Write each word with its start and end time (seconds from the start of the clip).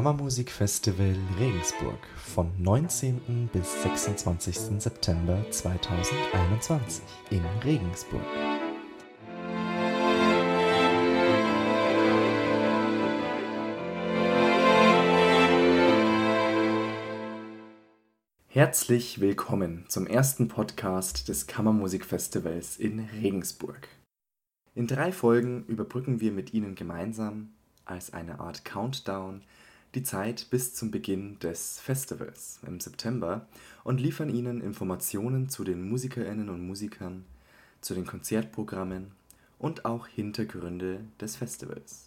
Kammermusikfestival 0.00 1.14
Regensburg 1.38 1.98
von 2.16 2.50
19. 2.56 3.50
bis 3.52 3.82
26. 3.82 4.80
September 4.80 5.44
2021 5.50 7.04
in 7.28 7.44
Regensburg. 7.62 8.22
Herzlich 18.48 19.20
willkommen 19.20 19.84
zum 19.88 20.06
ersten 20.06 20.48
Podcast 20.48 21.28
des 21.28 21.46
Kammermusikfestivals 21.46 22.78
in 22.78 23.00
Regensburg. 23.20 23.86
In 24.74 24.86
drei 24.86 25.12
Folgen 25.12 25.66
überbrücken 25.66 26.22
wir 26.22 26.32
mit 26.32 26.54
Ihnen 26.54 26.74
gemeinsam 26.74 27.50
als 27.84 28.14
eine 28.14 28.40
Art 28.40 28.64
Countdown 28.64 29.42
die 29.94 30.04
Zeit 30.04 30.48
bis 30.50 30.74
zum 30.74 30.90
Beginn 30.90 31.38
des 31.40 31.80
Festivals 31.80 32.60
im 32.66 32.78
September 32.78 33.46
und 33.82 34.00
liefern 34.00 34.28
Ihnen 34.28 34.60
Informationen 34.60 35.48
zu 35.48 35.64
den 35.64 35.88
Musikerinnen 35.88 36.48
und 36.48 36.64
Musikern, 36.64 37.24
zu 37.80 37.94
den 37.94 38.06
Konzertprogrammen 38.06 39.10
und 39.58 39.84
auch 39.84 40.06
Hintergründe 40.06 41.00
des 41.20 41.36
Festivals. 41.36 42.06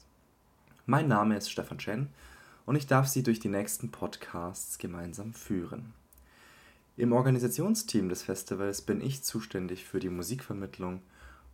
Mein 0.85 1.09
Name 1.09 1.35
ist 1.35 1.51
Stefan 1.51 1.77
Chen 1.77 2.07
und 2.65 2.75
ich 2.75 2.87
darf 2.87 3.07
Sie 3.07 3.21
durch 3.21 3.39
die 3.39 3.49
nächsten 3.49 3.91
Podcasts 3.91 4.77
gemeinsam 4.77 5.33
führen. 5.33 5.93
Im 6.95 7.11
Organisationsteam 7.11 8.07
des 8.07 8.23
Festivals 8.23 8.81
bin 8.81 9.01
ich 9.01 9.23
zuständig 9.23 9.83
für 9.83 9.99
die 9.99 10.09
Musikvermittlung 10.09 11.01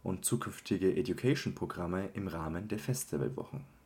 und 0.03 0.25
zukünftige 0.25 0.95
Education-Programme 0.95 2.09
im 2.13 2.27
Rahmen 2.27 2.67
der 2.67 2.79
Festivalwochen. 2.79 3.78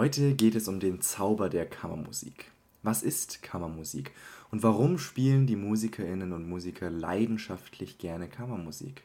Heute 0.00 0.32
geht 0.32 0.54
es 0.54 0.66
um 0.66 0.80
den 0.80 1.02
Zauber 1.02 1.50
der 1.50 1.66
Kammermusik. 1.66 2.50
Was 2.82 3.02
ist 3.02 3.42
Kammermusik 3.42 4.12
und 4.50 4.62
warum 4.62 4.96
spielen 4.96 5.46
die 5.46 5.56
Musikerinnen 5.56 6.32
und 6.32 6.48
Musiker 6.48 6.88
leidenschaftlich 6.88 7.98
gerne 7.98 8.26
Kammermusik? 8.26 9.02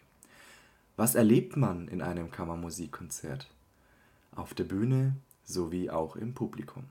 Was 0.95 1.15
erlebt 1.15 1.57
man 1.57 1.89
in 1.89 2.01
einem 2.01 2.31
Kammermusikkonzert? 2.31 3.49
Auf 4.33 4.53
der 4.53 4.63
Bühne 4.63 5.17
sowie 5.43 5.89
auch 5.89 6.15
im 6.15 6.33
Publikum. 6.33 6.85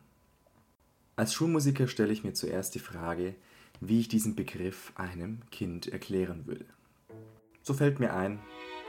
Als 1.17 1.33
Schulmusiker 1.33 1.89
stelle 1.89 2.13
ich 2.13 2.25
mir 2.25 2.35
zuerst 2.35 2.75
die 2.75 2.81
Frage, 2.81 3.35
wie 3.81 4.01
ich 4.01 4.09
diesen 4.09 4.35
Begriff 4.35 4.93
einem 4.97 5.41
Kind 5.51 5.87
erklären 5.89 6.45
würde. 6.45 6.67
So 7.63 7.73
fällt 7.73 8.01
mir 8.01 8.13
ein, 8.13 8.39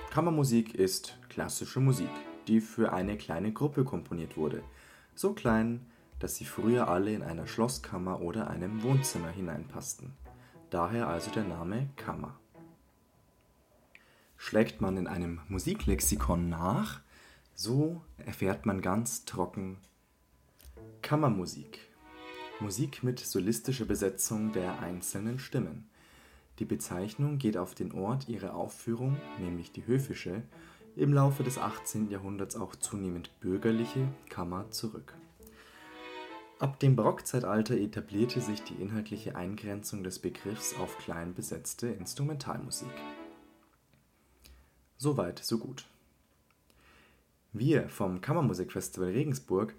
Kammermusik 0.09 0.75
ist 0.75 1.17
klassische 1.29 1.79
Musik, 1.79 2.11
die 2.49 2.59
für 2.59 2.91
eine 2.91 3.17
kleine 3.17 3.53
Gruppe 3.53 3.85
komponiert 3.85 4.35
wurde– 4.35 4.61
so 5.15 5.33
klein, 5.33 5.85
dass 6.19 6.35
sie 6.35 6.45
früher 6.45 6.87
alle 6.87 7.13
in 7.13 7.23
einer 7.23 7.47
Schlosskammer 7.47 8.21
oder 8.21 8.49
einem 8.49 8.83
Wohnzimmer 8.83 9.29
hineinpassten. 9.29 10.13
Daher 10.69 11.07
also 11.07 11.31
der 11.31 11.43
Name 11.43 11.89
Kammer. 11.95 12.39
Schlägt 14.37 14.81
man 14.81 14.97
in 14.97 15.07
einem 15.07 15.39
Musiklexikon 15.47 16.49
nach, 16.49 17.01
so 17.53 18.01
erfährt 18.17 18.65
man 18.65 18.81
ganz 18.81 19.25
trocken 19.25 19.77
Kammermusik. 21.01 21.79
Musik 22.59 23.03
mit 23.03 23.19
solistischer 23.19 23.85
Besetzung 23.85 24.51
der 24.51 24.79
einzelnen 24.79 25.39
Stimmen. 25.39 25.89
Die 26.59 26.65
Bezeichnung 26.65 27.37
geht 27.37 27.57
auf 27.57 27.75
den 27.75 27.91
Ort 27.91 28.29
ihrer 28.29 28.55
Aufführung, 28.55 29.17
nämlich 29.39 29.71
die 29.71 29.85
höfische, 29.85 30.43
im 30.95 31.13
Laufe 31.13 31.43
des 31.43 31.57
18. 31.57 32.09
Jahrhunderts 32.09 32.55
auch 32.55 32.75
zunehmend 32.75 33.29
bürgerliche 33.41 34.07
Kammer 34.29 34.69
zurück. 34.71 35.13
Ab 36.57 36.79
dem 36.79 36.95
Barockzeitalter 36.95 37.75
etablierte 37.75 38.39
sich 38.39 38.63
die 38.63 38.75
inhaltliche 38.75 39.35
Eingrenzung 39.35 40.03
des 40.03 40.19
Begriffs 40.19 40.73
auf 40.79 40.97
klein 40.97 41.33
besetzte 41.33 41.87
Instrumentalmusik. 41.87 42.87
Soweit, 44.97 45.39
so 45.39 45.57
gut. 45.57 45.85
Wir 47.51 47.89
vom 47.89 48.21
Kammermusikfestival 48.21 49.09
Regensburg 49.09 49.75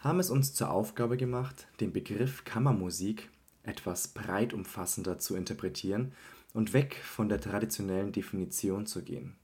haben 0.00 0.18
es 0.18 0.30
uns 0.30 0.52
zur 0.52 0.70
Aufgabe 0.70 1.16
gemacht, 1.16 1.68
den 1.80 1.92
Begriff 1.92 2.44
Kammermusik 2.44 3.30
etwas 3.62 4.08
breit 4.08 4.52
umfassender 4.52 5.18
zu 5.18 5.36
interpretieren 5.36 6.12
und 6.54 6.72
weg 6.72 6.96
von 7.04 7.28
der 7.28 7.40
traditionellen 7.40 8.10
Definition 8.10 8.86
zu 8.86 9.02
gehen 9.02 9.36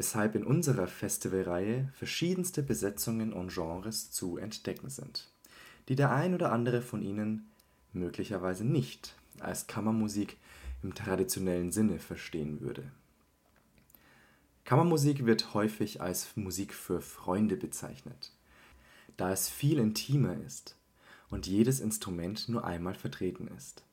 weshalb 0.00 0.34
in 0.34 0.44
unserer 0.44 0.86
Festivalreihe 0.86 1.92
verschiedenste 1.92 2.62
Besetzungen 2.62 3.34
und 3.34 3.52
Genres 3.52 4.10
zu 4.10 4.38
entdecken 4.38 4.88
sind, 4.88 5.28
die 5.90 5.94
der 5.94 6.10
ein 6.10 6.32
oder 6.32 6.52
andere 6.52 6.80
von 6.80 7.02
Ihnen 7.02 7.50
möglicherweise 7.92 8.64
nicht 8.64 9.14
als 9.40 9.66
Kammermusik 9.66 10.38
im 10.82 10.94
traditionellen 10.94 11.70
Sinne 11.70 11.98
verstehen 11.98 12.62
würde. 12.62 12.90
Kammermusik 14.64 15.26
wird 15.26 15.52
häufig 15.52 16.00
als 16.00 16.34
Musik 16.34 16.72
für 16.72 17.02
Freunde 17.02 17.58
bezeichnet, 17.58 18.32
da 19.18 19.30
es 19.30 19.50
viel 19.50 19.78
intimer 19.78 20.34
ist 20.46 20.76
und 21.28 21.46
jedes 21.46 21.78
Instrument 21.78 22.48
nur 22.48 22.64
einmal 22.64 22.94
vertreten 22.94 23.48
ist. 23.54 23.84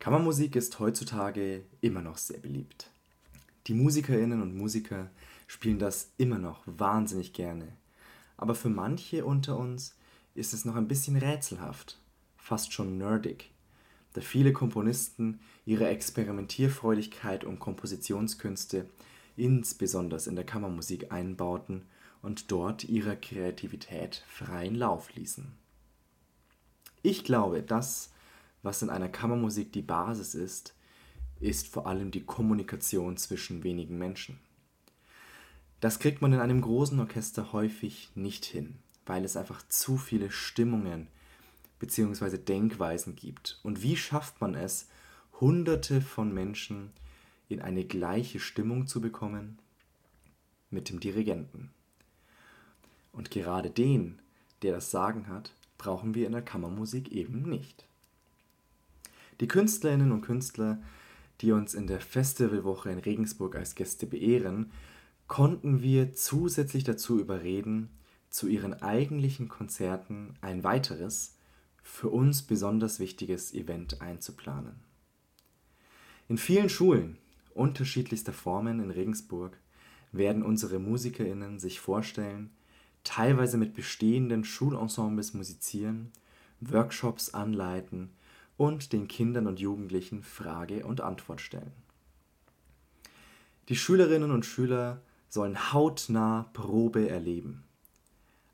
Kammermusik 0.00 0.56
ist 0.56 0.80
heutzutage 0.80 1.62
immer 1.80 2.02
noch 2.02 2.18
sehr 2.18 2.40
beliebt. 2.40 2.90
Die 3.66 3.74
Musikerinnen 3.74 4.42
und 4.42 4.56
Musiker 4.56 5.10
spielen 5.46 5.78
das 5.78 6.12
immer 6.18 6.38
noch 6.38 6.62
wahnsinnig 6.66 7.32
gerne. 7.32 7.76
Aber 8.36 8.54
für 8.54 8.68
manche 8.68 9.24
unter 9.24 9.58
uns 9.58 9.96
ist 10.34 10.54
es 10.54 10.64
noch 10.64 10.76
ein 10.76 10.88
bisschen 10.88 11.16
rätselhaft, 11.16 11.98
fast 12.36 12.72
schon 12.72 12.98
nerdig, 12.98 13.50
da 14.12 14.20
viele 14.20 14.52
Komponisten 14.52 15.40
ihre 15.64 15.88
Experimentierfreudigkeit 15.88 17.44
und 17.44 17.58
Kompositionskünste 17.58 18.88
insbesondere 19.36 20.28
in 20.28 20.36
der 20.36 20.46
Kammermusik 20.46 21.12
einbauten 21.12 21.86
und 22.22 22.50
dort 22.50 22.84
ihrer 22.84 23.16
Kreativität 23.16 24.24
freien 24.28 24.74
Lauf 24.74 25.14
ließen. 25.14 25.52
Ich 27.02 27.24
glaube, 27.24 27.62
das, 27.62 28.12
was 28.62 28.82
in 28.82 28.90
einer 28.90 29.08
Kammermusik 29.08 29.72
die 29.72 29.82
Basis 29.82 30.34
ist, 30.34 30.75
ist 31.40 31.68
vor 31.68 31.86
allem 31.86 32.10
die 32.10 32.24
Kommunikation 32.24 33.16
zwischen 33.16 33.62
wenigen 33.62 33.98
Menschen. 33.98 34.38
Das 35.80 35.98
kriegt 35.98 36.22
man 36.22 36.32
in 36.32 36.40
einem 36.40 36.62
großen 36.62 36.98
Orchester 36.98 37.52
häufig 37.52 38.10
nicht 38.14 38.44
hin, 38.44 38.76
weil 39.04 39.24
es 39.24 39.36
einfach 39.36 39.66
zu 39.68 39.96
viele 39.96 40.30
Stimmungen 40.30 41.08
bzw. 41.78 42.38
Denkweisen 42.38 43.14
gibt. 43.14 43.60
Und 43.62 43.82
wie 43.82 43.96
schafft 43.96 44.40
man 44.40 44.54
es, 44.54 44.88
hunderte 45.40 46.00
von 46.00 46.32
Menschen 46.32 46.92
in 47.48 47.60
eine 47.60 47.84
gleiche 47.84 48.40
Stimmung 48.40 48.86
zu 48.86 49.00
bekommen? 49.00 49.58
Mit 50.70 50.88
dem 50.88 50.98
Dirigenten. 50.98 51.70
Und 53.12 53.30
gerade 53.30 53.70
den, 53.70 54.18
der 54.62 54.72
das 54.72 54.90
Sagen 54.90 55.28
hat, 55.28 55.52
brauchen 55.78 56.14
wir 56.14 56.26
in 56.26 56.32
der 56.32 56.42
Kammermusik 56.42 57.12
eben 57.12 57.42
nicht. 57.42 57.86
Die 59.40 59.48
Künstlerinnen 59.48 60.12
und 60.12 60.22
Künstler 60.22 60.78
die 61.40 61.52
uns 61.52 61.74
in 61.74 61.86
der 61.86 62.00
Festivalwoche 62.00 62.90
in 62.90 62.98
Regensburg 62.98 63.56
als 63.56 63.74
Gäste 63.74 64.06
beehren, 64.06 64.72
konnten 65.28 65.82
wir 65.82 66.12
zusätzlich 66.12 66.84
dazu 66.84 67.18
überreden, 67.18 67.90
zu 68.30 68.48
ihren 68.48 68.74
eigentlichen 68.82 69.48
Konzerten 69.48 70.34
ein 70.40 70.64
weiteres, 70.64 71.36
für 71.82 72.08
uns 72.08 72.42
besonders 72.42 72.98
wichtiges 72.98 73.54
Event 73.54 74.02
einzuplanen. 74.02 74.74
In 76.28 76.36
vielen 76.36 76.68
Schulen 76.68 77.16
unterschiedlichster 77.54 78.32
Formen 78.32 78.80
in 78.80 78.90
Regensburg 78.90 79.56
werden 80.12 80.42
unsere 80.42 80.78
Musikerinnen 80.78 81.58
sich 81.58 81.80
vorstellen, 81.80 82.50
teilweise 83.04 83.56
mit 83.56 83.74
bestehenden 83.74 84.44
Schulensembles 84.44 85.34
musizieren, 85.34 86.10
Workshops 86.60 87.32
anleiten 87.32 88.10
und 88.56 88.92
den 88.92 89.08
Kindern 89.08 89.46
und 89.46 89.60
Jugendlichen 89.60 90.22
Frage 90.22 90.86
und 90.86 91.00
Antwort 91.00 91.40
stellen. 91.40 91.72
Die 93.68 93.76
Schülerinnen 93.76 94.30
und 94.30 94.46
Schüler 94.46 95.02
sollen 95.28 95.72
hautnah 95.72 96.48
Probe 96.52 97.08
erleben, 97.08 97.64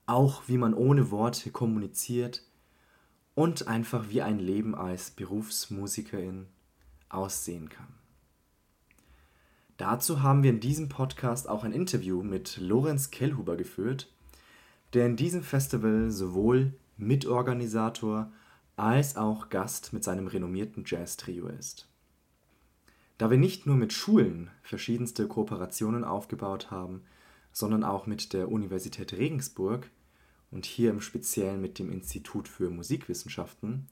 auch 0.07 0.43
wie 0.47 0.59
man 0.59 0.75
ohne 0.75 1.11
Worte 1.11 1.51
kommuniziert 1.51 2.43
und 3.35 3.69
einfach 3.69 4.09
wie 4.09 4.23
ein 4.23 4.39
Leben 4.39 4.75
als 4.75 5.11
Berufsmusikerin 5.11 6.47
aussehen 7.09 7.69
kann. 7.69 7.95
Dazu 9.77 10.23
haben 10.23 10.43
wir 10.43 10.51
in 10.51 10.61
diesem 10.61 10.89
Podcast 10.89 11.49
auch 11.49 11.65
ein 11.65 11.73
Interview 11.73 12.23
mit 12.23 12.59
Lorenz 12.59 13.11
Kellhuber 13.11 13.57
geführt, 13.57 14.09
der 14.93 15.07
in 15.07 15.17
diesem 15.17 15.43
Festival 15.43 16.11
sowohl 16.11 16.75
Mitorganisator 16.97 18.31
als 18.77 19.17
auch 19.17 19.49
Gast 19.49 19.93
mit 19.93 20.05
seinem 20.05 20.27
renommierten 20.27 20.85
Jazz-Trio 20.87 21.49
ist. 21.49 21.89
Da 23.19 23.31
wir 23.31 23.39
nicht 23.39 23.67
nur 23.67 23.77
mit 23.77 23.93
Schulen 23.93 24.51
verschiedenste 24.63 25.29
Kooperationen 25.29 26.05
aufgebaut 26.05 26.71
haben, 26.71 27.03
sondern 27.53 27.85
auch 27.85 28.07
mit 28.07 28.33
der 28.33 28.51
Universität 28.51 29.13
Regensburg 29.13 29.91
und 30.51 30.67
hier 30.67 30.91
im 30.91 31.01
Speziellen 31.01 31.61
mit 31.61 31.79
dem 31.79 31.93
Institut 31.93 32.49
für 32.49 32.71
Musikwissenschaften, 32.71 33.89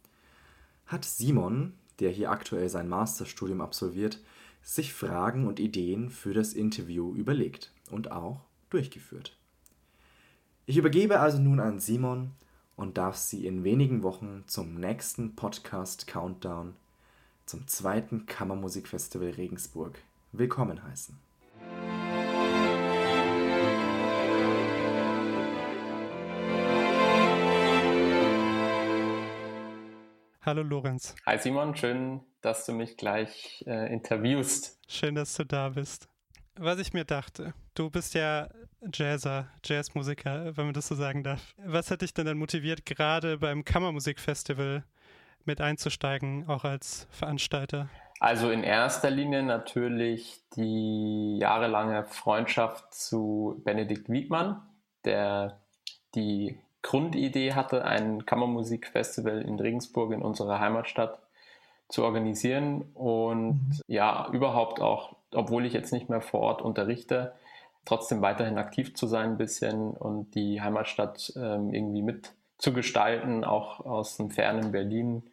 hat 0.87 1.05
Simon, 1.05 1.75
der 2.01 2.11
hier 2.11 2.31
aktuell 2.31 2.69
sein 2.69 2.89
Masterstudium 2.89 3.61
absolviert, 3.61 4.21
sich 4.63 4.93
Fragen 4.93 5.47
und 5.47 5.61
Ideen 5.61 6.11
für 6.11 6.35
das 6.35 6.53
Interview 6.53 7.15
überlegt 7.15 7.73
und 7.91 8.11
auch 8.11 8.41
durchgeführt. 8.71 9.37
Ich 10.67 10.77
übergebe 10.77 11.21
also 11.21 11.39
nun 11.39 11.61
an 11.61 11.81
Simon 11.81 12.33
und 12.81 12.97
darf 12.97 13.17
Sie 13.17 13.47
in 13.47 13.63
wenigen 13.63 14.03
Wochen 14.03 14.45
zum 14.47 14.77
nächsten 14.77 15.37
Podcast 15.37 16.07
Countdown 16.07 16.75
zum 17.45 17.69
zweiten 17.69 18.25
Kammermusikfestival 18.25 19.31
Regensburg 19.31 19.99
willkommen 20.33 20.83
heißen. 20.83 21.19
Hallo 30.41 30.63
Lorenz. 30.63 31.15
Hi 31.27 31.37
Simon, 31.37 31.77
schön, 31.77 32.21
dass 32.41 32.65
du 32.65 32.73
mich 32.73 32.97
gleich 32.97 33.63
äh, 33.67 33.93
interviewst. 33.93 34.79
Schön, 34.89 35.17
dass 35.17 35.35
du 35.35 35.45
da 35.45 35.69
bist. 35.69 36.10
Was 36.63 36.79
ich 36.79 36.93
mir 36.93 37.07
dachte, 37.07 37.55
du 37.73 37.89
bist 37.89 38.13
ja 38.13 38.47
Jazzer, 38.93 39.49
Jazzmusiker, 39.65 40.55
wenn 40.59 40.67
man 40.67 40.75
das 40.75 40.89
so 40.89 40.95
sagen 40.95 41.25
darf. 41.25 41.55
Was 41.57 41.91
hat 41.91 42.03
dich 42.03 42.13
denn 42.13 42.27
dann 42.27 42.37
motiviert, 42.37 42.85
gerade 42.85 43.39
beim 43.39 43.65
Kammermusikfestival 43.65 44.85
mit 45.47 45.63
einzusteigen, 45.63 46.47
auch 46.51 46.65
als 46.65 47.09
Veranstalter? 47.13 47.89
Also 48.19 48.51
in 48.51 48.63
erster 48.63 49.09
Linie 49.09 49.43
natürlich 49.43 50.43
die 50.55 51.39
jahrelange 51.39 52.05
Freundschaft 52.05 52.93
zu 52.93 53.63
Benedikt 53.65 54.11
Wiedmann, 54.11 54.61
der 55.07 55.59
die 56.15 56.59
Grundidee 56.83 57.55
hatte, 57.55 57.87
ein 57.87 58.27
Kammermusikfestival 58.27 59.41
in 59.41 59.59
Regensburg 59.59 60.13
in 60.13 60.21
unserer 60.21 60.61
Heimatstadt 60.61 61.21
zu 61.89 62.05
organisieren 62.05 62.83
und 62.93 63.81
ja, 63.87 64.29
überhaupt 64.31 64.83
auch, 64.83 65.17
obwohl 65.35 65.67
ich 65.67 65.73
jetzt 65.73 65.93
nicht 65.93 66.09
mehr 66.09 66.21
vor 66.21 66.41
Ort 66.41 66.63
unterrichte, 66.63 67.35
trotzdem 67.85 68.23
weiterhin 68.23 68.59
aktiv 68.59 68.95
zu 68.95 69.07
sein 69.07 69.31
ein 69.31 69.39
bisschen 69.39 69.91
und 69.91 70.35
die 70.35 70.61
Heimatstadt 70.61 71.33
ähm, 71.37 71.73
irgendwie 71.73 72.03
mitzugestalten, 72.03 73.45
auch 73.45 73.81
aus 73.81 74.17
dem 74.17 74.31
fernen 74.31 74.73
Berlin, 74.73 75.31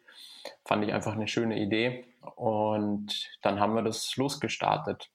fand 0.64 0.84
ich 0.84 0.92
einfach 0.92 1.12
eine 1.12 1.28
schöne 1.28 1.58
Idee. 1.58 2.04
Und 2.36 3.30
dann 3.42 3.60
haben 3.60 3.74
wir 3.74 3.82
das 3.82 4.16
losgestartet. 4.16 5.10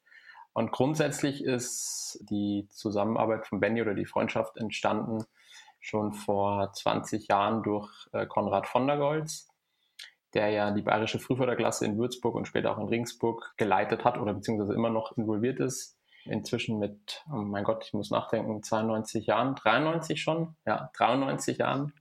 Und 0.53 0.71
grundsätzlich 0.71 1.43
ist 1.43 2.19
die 2.29 2.67
Zusammenarbeit 2.69 3.47
von 3.47 3.59
Benny 3.59 3.81
oder 3.81 3.95
die 3.95 4.05
Freundschaft 4.05 4.57
entstanden 4.57 5.25
schon 5.79 6.13
vor 6.13 6.71
20 6.71 7.27
Jahren 7.27 7.61
durch 7.63 7.91
äh, 8.13 8.25
Konrad 8.25 8.67
von 8.67 8.87
der 8.87 8.97
Goltz, 8.97 9.49
der 10.33 10.49
ja 10.49 10.71
die 10.71 10.81
bayerische 10.81 11.19
Frühförderklasse 11.19 11.85
in 11.85 11.97
Würzburg 11.97 12.35
und 12.35 12.47
später 12.47 12.71
auch 12.71 12.79
in 12.79 12.87
Regensburg 12.87 13.53
geleitet 13.57 14.03
hat 14.03 14.17
oder 14.17 14.33
beziehungsweise 14.33 14.73
immer 14.73 14.89
noch 14.89 15.15
involviert 15.17 15.59
ist. 15.59 15.97
Inzwischen 16.25 16.79
mit, 16.79 17.23
oh 17.29 17.37
mein 17.37 17.65
Gott, 17.65 17.83
ich 17.85 17.93
muss 17.93 18.09
nachdenken, 18.09 18.63
92 18.63 19.27
Jahren, 19.27 19.55
93 19.55 20.21
schon, 20.21 20.55
ja, 20.65 20.89
93 20.95 21.57
Jahren. 21.57 21.93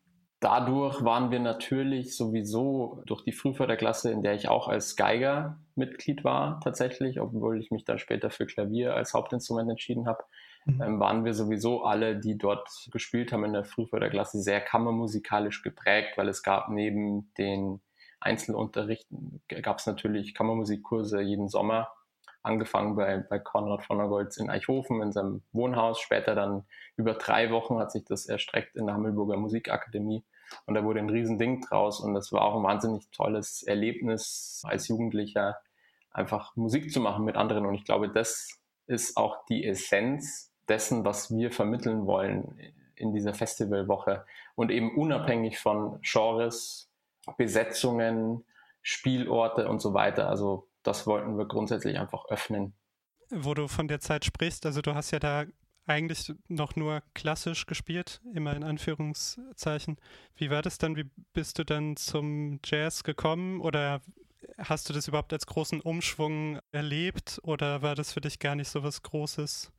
Dadurch 0.43 1.05
waren 1.05 1.31
wir 1.31 1.39
natürlich 1.39 2.17
sowieso 2.17 3.01
durch 3.07 3.23
die 3.23 3.31
Frühförderklasse, 3.31 4.11
in 4.11 4.23
der 4.23 4.35
ich 4.35 4.49
auch 4.49 4.67
als 4.67 4.97
Geiger 4.97 5.61
Mitglied 5.77 6.25
war, 6.25 6.61
tatsächlich, 6.61 7.21
obwohl 7.21 7.61
ich 7.61 7.71
mich 7.71 7.85
dann 7.85 7.99
später 7.99 8.29
für 8.29 8.47
Klavier 8.47 8.95
als 8.95 9.15
Hauptinstrument 9.15 9.71
entschieden 9.71 10.07
habe, 10.07 10.25
mhm. 10.65 10.83
ähm, 10.83 11.01
waren 11.01 11.25
wir 11.25 11.35
sowieso 11.35 11.85
alle, 11.85 12.19
die 12.19 12.39
dort 12.39 12.69
gespielt 12.91 13.33
haben 13.33 13.45
in 13.45 13.53
der 13.53 13.65
Frühförderklasse, 13.65 14.41
sehr 14.41 14.61
kammermusikalisch 14.61 15.63
geprägt, 15.63 16.19
weil 16.19 16.29
es 16.29 16.43
gab 16.43 16.71
neben 16.71 17.33
den 17.39 17.81
Einzelunterrichten, 18.23 19.43
gab 19.63 19.79
es 19.79 19.87
natürlich 19.87 20.35
Kammermusikkurse 20.35 21.21
jeden 21.21 21.49
Sommer, 21.49 21.89
angefangen 22.43 22.97
bei, 22.97 23.19
bei 23.19 23.39
Konrad 23.39 23.85
von 23.85 23.99
der 23.99 24.09
Goltz 24.09 24.37
in 24.37 24.51
Eichhofen 24.51 25.01
in 25.01 25.13
seinem 25.13 25.43
Wohnhaus, 25.53 26.01
später 26.01 26.35
dann 26.35 26.65
über 26.97 27.15
drei 27.15 27.51
Wochen 27.51 27.79
hat 27.79 27.93
sich 27.93 28.05
das 28.05 28.27
erstreckt 28.27 28.77
in 28.77 28.87
der 28.87 28.95
Hammelburger 28.95 29.37
Musikakademie. 29.37 30.25
Und 30.67 30.75
da 30.75 30.85
wurde 30.85 31.01
ein 31.01 31.09
Riesending 31.09 31.63
draus 31.63 32.01
und 32.01 32.15
das 32.15 32.33
war 32.33 32.43
auch 32.43 32.57
ein 32.57 32.63
wahnsinnig 32.63 33.09
tolles 33.11 33.63
Erlebnis 33.63 34.63
als 34.67 34.89
Jugendlicher, 34.89 35.57
einfach 36.11 36.55
Musik 36.57 36.93
zu 36.93 37.01
machen 37.01 37.25
mit 37.25 37.37
anderen. 37.37 37.65
Und 37.65 37.75
ich 37.75 37.85
glaube, 37.85 38.11
das 38.11 38.61
ist 38.87 39.17
auch 39.17 39.47
die 39.47 39.65
Essenz 39.65 40.53
dessen, 40.69 41.05
was 41.05 41.35
wir 41.35 41.51
vermitteln 41.51 42.07
wollen 42.07 42.57
in 42.97 43.13
dieser 43.13 43.35
Festivalwoche. 43.35 44.25
Und 44.55 44.71
eben 44.71 44.95
unabhängig 44.95 45.59
von 45.59 46.01
Genres, 46.03 46.92
Besetzungen, 47.37 48.45
Spielorte 48.83 49.69
und 49.69 49.81
so 49.81 49.95
weiter. 49.95 50.29
Also 50.29 50.69
das 50.83 51.07
wollten 51.07 51.39
wir 51.39 51.47
grundsätzlich 51.47 51.99
einfach 51.99 52.25
öffnen. 52.27 52.75
Wo 53.31 53.55
du 53.55 53.69
von 53.69 53.89
der 53.89 54.01
Zeit 54.01 54.25
sprichst, 54.25 54.67
also 54.67 54.83
du 54.83 54.95
hast 54.95 55.11
ja 55.11 55.19
da 55.19 55.45
eigentlich 55.87 56.33
noch 56.49 56.77
nur 56.77 57.03
klassisch 57.15 57.67
gespielt, 57.67 58.21
immer 58.35 58.55
in 58.55 58.63
Anführungszeichen. 58.63 59.97
Wie 60.37 60.51
war 60.51 60.63
das 60.63 60.79
dann? 60.79 60.97
Wie 60.97 61.11
bist 61.33 61.59
du 61.59 61.65
dann 61.65 61.97
zum 61.97 62.61
Jazz 62.65 63.03
gekommen 63.03 63.61
oder 63.61 64.01
hast 64.59 64.89
du 64.89 64.93
das 64.93 65.09
überhaupt 65.09 65.33
als 65.33 65.47
großen 65.47 65.81
Umschwung 65.81 66.59
erlebt 66.73 67.41
oder 67.43 67.83
war 67.83 67.95
das 67.95 68.13
für 68.13 68.21
dich 68.21 68.39
gar 68.39 68.55
nicht 68.55 68.69
so 68.69 68.83
was 68.83 69.03
Großes? 69.03 69.73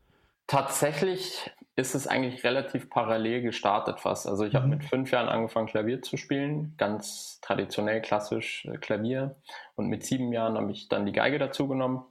Tatsächlich 0.48 1.52
ist 1.76 1.96
es 1.96 2.08
eigentlich 2.08 2.44
relativ 2.44 2.90
parallel 2.90 3.42
gestartet 3.42 4.00
fast. 4.00 4.28
Also 4.28 4.46
ich 4.46 4.54
mhm. 4.54 4.58
habe 4.58 4.68
mit 4.68 4.84
fünf 4.84 5.12
Jahren 5.12 5.30
angefangen, 5.30 5.68
Klavier 5.68 6.02
zu 6.02 6.18
spielen, 6.18 6.76
ganz 6.78 7.40
traditionell 7.42 8.02
klassisch 8.02 8.66
äh, 8.66 8.78
Klavier. 8.78 9.36
Und 9.76 9.88
mit 9.88 10.06
sieben 10.06 10.32
Jahren 10.32 10.58
habe 10.58 10.72
ich 10.72 10.90
dann 10.90 11.06
die 11.06 11.12
Geige 11.12 11.40
dazu 11.40 11.68
genommen. 11.68 12.06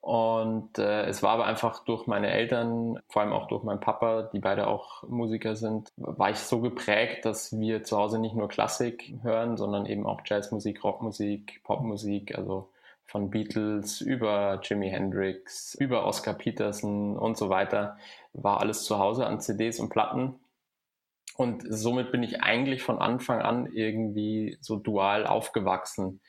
Und 0.00 0.78
äh, 0.78 1.04
es 1.04 1.22
war 1.22 1.32
aber 1.32 1.44
einfach 1.44 1.84
durch 1.84 2.06
meine 2.06 2.30
Eltern, 2.30 2.98
vor 3.10 3.20
allem 3.20 3.34
auch 3.34 3.48
durch 3.48 3.64
meinen 3.64 3.80
Papa, 3.80 4.30
die 4.32 4.38
beide 4.38 4.66
auch 4.66 5.02
Musiker 5.06 5.56
sind, 5.56 5.92
war 5.96 6.30
ich 6.30 6.38
so 6.38 6.60
geprägt, 6.60 7.26
dass 7.26 7.58
wir 7.58 7.84
zu 7.84 7.98
Hause 7.98 8.18
nicht 8.18 8.34
nur 8.34 8.48
Klassik 8.48 9.14
hören, 9.22 9.58
sondern 9.58 9.84
eben 9.84 10.06
auch 10.06 10.22
Jazzmusik, 10.24 10.82
Rockmusik, 10.82 11.62
Popmusik, 11.64 12.36
also 12.38 12.70
von 13.10 13.30
Beatles 13.30 14.00
über 14.00 14.60
Jimi 14.62 14.90
Hendrix, 14.90 15.74
über 15.74 16.04
Oscar 16.04 16.34
Peterson 16.34 17.16
und 17.16 17.36
so 17.36 17.48
weiter, 17.48 17.96
war 18.32 18.60
alles 18.60 18.84
zu 18.84 18.98
Hause 18.98 19.26
an 19.26 19.40
CDs 19.40 19.80
und 19.80 19.88
Platten. 19.88 20.34
Und 21.36 21.64
somit 21.68 22.12
bin 22.12 22.22
ich 22.22 22.42
eigentlich 22.42 22.82
von 22.82 22.98
Anfang 22.98 23.40
an 23.40 23.66
irgendwie 23.72 24.58
so 24.60 24.76
dual 24.76 25.26
aufgewachsen 25.26 26.20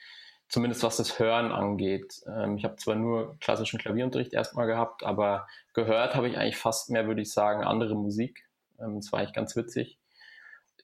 zumindest 0.52 0.84
was 0.84 0.98
das 0.98 1.18
Hören 1.18 1.52
angeht. 1.52 2.22
Ähm, 2.28 2.58
ich 2.58 2.66
habe 2.66 2.76
zwar 2.76 2.96
nur 2.96 3.38
klassischen 3.40 3.80
Klavierunterricht 3.80 4.34
erstmal 4.34 4.68
gehabt, 4.68 5.04
aber 5.04 5.48
gehört 5.74 6.14
habe 6.14 6.28
ich 6.28 6.38
eigentlich 6.38 6.58
fast 6.58 6.90
mehr, 6.90 7.08
würde 7.08 7.22
ich 7.22 7.32
sagen, 7.32 7.64
andere 7.64 7.96
Musik. 7.96 8.44
Ähm, 8.78 8.98
das 8.98 9.12
war 9.12 9.20
eigentlich 9.20 9.34
ganz 9.34 9.56
witzig. 9.56 9.98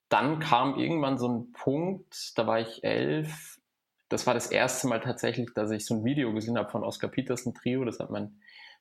Dann 0.08 0.39
kam 0.39 0.80
irgendwann 0.80 1.18
so 1.18 1.27
ein 1.27 1.51
Punkt, 1.51 2.38
da 2.38 2.48
war 2.48 2.62
ich 2.62 2.86
elf. 2.86 3.57
Das 4.10 4.26
war 4.26 4.34
das 4.34 4.48
erste 4.48 4.88
Mal 4.88 5.00
tatsächlich, 5.02 5.54
dass 5.54 5.72
ich 5.72 5.86
so 5.86 5.96
ein 5.96 6.06
Video 6.06 6.34
gesehen 6.34 6.58
habe 6.58 6.70
von 6.70 6.84
Oscar 6.84 7.08
Peterson 7.08 7.54
Trio. 7.54 7.84
Das 7.86 8.00
hat 8.00 8.10
mein 8.10 8.40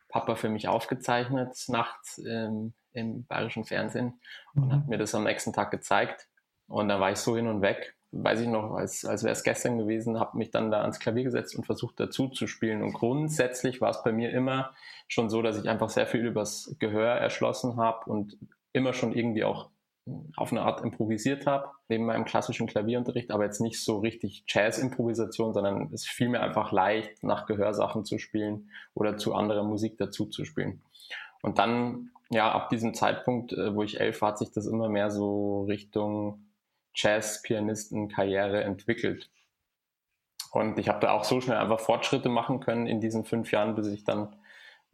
Papa 0.09 0.37
für 0.37 0.49
mich 0.49 0.69
aufgezeichnet, 0.69 1.57
nachts 1.69 2.19
ähm, 2.27 2.75
im 2.93 3.27
bayerischen 3.27 3.65
Fernsehen 3.65 4.21
und 4.55 4.67
mhm. 4.67 4.73
hat 4.73 4.89
mir 4.89 4.99
das 4.99 5.15
am 5.15 5.25
nächsten 5.25 5.53
Tag 5.53 5.71
gezeigt. 5.71 6.29
Und 6.69 6.89
da 6.89 7.01
war 7.01 7.11
ich 7.11 7.19
so 7.19 7.37
hin 7.37 7.49
und 7.49 7.61
weg 7.61 7.97
weiß 8.23 8.41
ich 8.41 8.49
noch, 8.49 8.75
als, 8.75 9.05
als 9.05 9.23
wäre 9.23 9.33
es 9.33 9.43
gestern 9.43 9.79
gewesen, 9.79 10.19
habe 10.19 10.39
mich 10.39 10.51
dann 10.51 10.71
da 10.71 10.83
ans 10.83 10.99
Klavier 10.99 11.25
gesetzt 11.25 11.57
und 11.57 11.65
versucht 11.65 11.99
dazu 12.01 12.29
zu 12.29 12.47
spielen. 12.47 12.83
Und 12.83 12.93
grundsätzlich 12.93 13.81
war 13.81 13.91
es 13.91 14.03
bei 14.03 14.13
mir 14.13 14.31
immer 14.31 14.75
schon 15.09 15.29
so, 15.29 15.43
dass 15.43 15.59
ich 15.59 15.69
einfach 15.69 15.91
sehr 15.91 16.07
viel 16.07 16.25
übers 16.25 16.75
Gehör 16.79 17.13
erschlossen 17.13 17.77
habe 17.77 18.11
und 18.11 18.39
immer 18.73 18.93
schon 18.93 19.13
irgendwie 19.13 19.45
auch 19.45 19.71
auf 20.37 20.53
eine 20.53 20.63
Art 20.63 20.83
improvisiert 20.83 21.47
habe, 21.47 21.71
neben 21.89 22.07
meinem 22.07 22.25
klassischen 22.25 22.67
Klavierunterricht, 22.67 23.33
aber 23.33 23.45
jetzt 23.45 23.61
nicht 23.61 23.83
so 23.83 23.99
richtig 23.99 24.45
Jazz-Improvisation, 24.47 25.53
sondern 25.53 25.91
es 25.93 26.07
fiel 26.07 26.29
mir 26.29 26.41
einfach 26.41 26.71
leicht, 26.71 27.25
nach 27.25 27.47
Gehörsachen 27.47 28.05
zu 28.05 28.19
spielen 28.19 28.71
oder 28.95 29.17
zu 29.17 29.35
anderer 29.35 29.65
Musik 29.65 29.99
dazu 29.99 30.27
zu 30.27 30.45
spielen. 30.45 30.83
Und 31.43 31.59
dann, 31.59 32.11
ja, 32.31 32.51
ab 32.51 32.69
diesem 32.71 32.95
Zeitpunkt, 32.95 33.53
äh, 33.53 33.75
wo 33.75 33.83
ich 33.83 34.01
elf 34.01 34.21
war, 34.23 34.31
hat 34.31 34.39
sich 34.39 34.53
das 34.53 34.67
immer 34.67 34.89
mehr 34.89 35.11
so 35.11 35.63
Richtung 35.65 36.47
Jazz-Pianisten-Karriere 36.95 38.63
entwickelt. 38.63 39.31
Und 40.53 40.79
ich 40.79 40.89
habe 40.89 41.01
da 41.01 41.13
auch 41.13 41.25
so 41.25 41.41
schnell 41.41 41.59
einfach 41.59 41.81
Fortschritte 41.81 42.29
machen 42.29 42.61
können 42.61 42.87
in 42.87 43.01
diesen 43.01 43.25
fünf 43.25 43.51
Jahren, 43.51 43.75
bis 43.75 43.89
ich 43.89 44.05
dann 44.05 44.35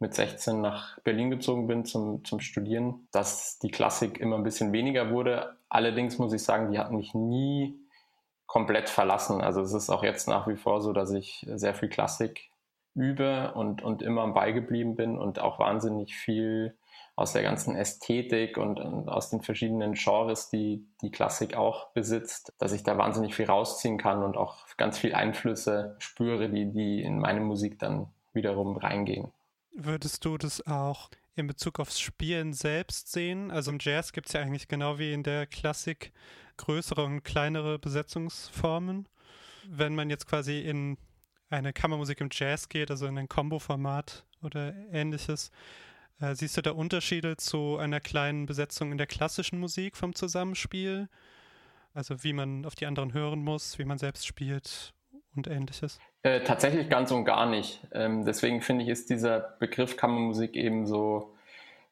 mit 0.03 0.13
16 0.13 0.59
nach 0.59 0.99
Berlin 0.99 1.31
gezogen 1.31 1.65
bin 1.65 1.85
zum, 1.85 2.25
zum 2.25 2.41
Studieren, 2.41 3.07
dass 3.13 3.57
die 3.59 3.71
Klassik 3.71 4.19
immer 4.19 4.35
ein 4.35 4.43
bisschen 4.43 4.73
weniger 4.73 5.11
wurde. 5.11 5.55
Allerdings 5.69 6.17
muss 6.17 6.33
ich 6.33 6.43
sagen, 6.43 6.71
die 6.71 6.77
hat 6.77 6.91
mich 6.91 7.13
nie 7.13 7.79
komplett 8.45 8.89
verlassen. 8.89 9.39
Also 9.39 9.61
es 9.61 9.71
ist 9.73 9.89
auch 9.89 10.03
jetzt 10.03 10.27
nach 10.27 10.45
wie 10.47 10.57
vor 10.57 10.81
so, 10.81 10.91
dass 10.91 11.11
ich 11.11 11.47
sehr 11.55 11.73
viel 11.73 11.87
Klassik 11.87 12.51
übe 12.95 13.53
und, 13.55 13.81
und 13.81 14.01
immer 14.01 14.23
am 14.23 14.33
Ball 14.33 14.53
geblieben 14.53 14.97
bin 14.97 15.17
und 15.17 15.39
auch 15.39 15.57
wahnsinnig 15.57 16.13
viel 16.15 16.75
aus 17.15 17.31
der 17.31 17.43
ganzen 17.43 17.77
Ästhetik 17.77 18.57
und, 18.57 18.81
und, 18.81 19.07
aus 19.07 19.29
den 19.29 19.41
verschiedenen 19.41 19.93
Genres, 19.93 20.49
die 20.49 20.85
die 21.01 21.11
Klassik 21.11 21.55
auch 21.55 21.91
besitzt, 21.93 22.51
dass 22.57 22.73
ich 22.73 22.83
da 22.83 22.97
wahnsinnig 22.97 23.35
viel 23.35 23.45
rausziehen 23.45 23.97
kann 23.97 24.21
und 24.21 24.35
auch 24.35 24.67
ganz 24.75 24.99
viel 24.99 25.15
Einflüsse 25.15 25.95
spüre, 25.99 26.49
die, 26.49 26.71
die 26.73 27.01
in 27.01 27.19
meine 27.19 27.39
Musik 27.39 27.79
dann 27.79 28.07
wiederum 28.33 28.75
reingehen. 28.75 29.31
Würdest 29.75 30.23
du 30.23 30.37
das 30.37 30.65
auch 30.67 31.09
in 31.35 31.47
Bezug 31.47 31.79
aufs 31.79 31.99
Spielen 31.99 32.53
selbst 32.53 33.11
sehen? 33.11 33.49
Also 33.49 33.71
im 33.71 33.79
Jazz 33.81 34.13
gibt 34.13 34.27
es 34.27 34.33
ja 34.33 34.41
eigentlich 34.41 34.67
genau 34.67 34.99
wie 34.99 35.13
in 35.13 35.23
der 35.23 35.47
Klassik 35.47 36.13
größere 36.57 37.03
und 37.03 37.23
kleinere 37.23 37.79
Besetzungsformen. 37.79 39.09
Wenn 39.67 39.95
man 39.95 40.11
jetzt 40.11 40.27
quasi 40.27 40.59
in 40.59 40.97
eine 41.49 41.73
Kammermusik 41.73 42.21
im 42.21 42.29
Jazz 42.31 42.69
geht, 42.69 42.91
also 42.91 43.07
in 43.07 43.17
ein 43.17 43.29
Combo-Format 43.29 44.25
oder 44.41 44.75
ähnliches, 44.91 45.49
äh, 46.19 46.35
siehst 46.35 46.57
du 46.57 46.61
da 46.61 46.71
Unterschiede 46.71 47.37
zu 47.37 47.77
einer 47.77 47.99
kleinen 47.99 48.45
Besetzung 48.45 48.91
in 48.91 48.97
der 48.97 49.07
klassischen 49.07 49.59
Musik 49.59 49.97
vom 49.97 50.13
Zusammenspiel? 50.13 51.09
Also 51.93 52.23
wie 52.23 52.33
man 52.33 52.65
auf 52.65 52.75
die 52.75 52.85
anderen 52.85 53.13
hören 53.13 53.43
muss, 53.43 53.79
wie 53.79 53.85
man 53.85 53.97
selbst 53.97 54.27
spielt 54.27 54.93
und 55.35 55.47
ähnliches? 55.47 55.99
Äh, 56.23 56.41
tatsächlich 56.41 56.89
ganz 56.89 57.11
und 57.11 57.25
gar 57.25 57.45
nicht. 57.45 57.81
Ähm, 57.91 58.23
deswegen 58.25 58.61
finde 58.61 58.83
ich, 58.83 58.89
ist 58.89 59.09
dieser 59.09 59.39
Begriff 59.59 59.97
Kammermusik 59.97 60.55
eben 60.55 60.87
so, 60.87 61.35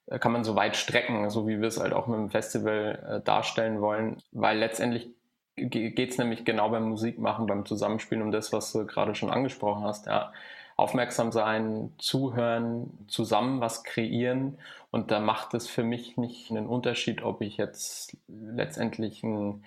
äh, 0.07 0.19
kann 0.19 0.31
man 0.31 0.45
so 0.45 0.55
weit 0.55 0.77
strecken, 0.77 1.29
so 1.29 1.47
wie 1.49 1.59
wir 1.59 1.67
es 1.67 1.79
halt 1.79 1.91
auch 1.91 2.07
mit 2.07 2.17
dem 2.17 2.29
Festival 2.29 3.19
äh, 3.21 3.25
darstellen 3.25 3.81
wollen, 3.81 4.23
weil 4.31 4.57
letztendlich 4.57 5.09
geht 5.57 6.11
es 6.11 6.17
nämlich 6.17 6.45
genau 6.45 6.69
beim 6.69 6.89
Musikmachen, 6.89 7.45
beim 7.45 7.65
Zusammenspielen 7.65 8.23
um 8.23 8.31
das, 8.31 8.53
was 8.53 8.71
du 8.71 8.85
gerade 8.85 9.15
schon 9.15 9.29
angesprochen 9.29 9.83
hast. 9.83 10.07
Ja. 10.07 10.31
Aufmerksam 10.77 11.31
sein, 11.33 11.93
zuhören, 11.97 13.05
zusammen 13.07 13.59
was 13.59 13.83
kreieren. 13.83 14.57
Und 14.91 15.11
da 15.11 15.19
macht 15.19 15.53
es 15.53 15.67
für 15.67 15.83
mich 15.83 16.17
nicht 16.17 16.49
einen 16.49 16.67
Unterschied, 16.67 17.21
ob 17.21 17.41
ich 17.41 17.57
jetzt 17.57 18.17
letztendlich 18.27 19.23
ein 19.23 19.63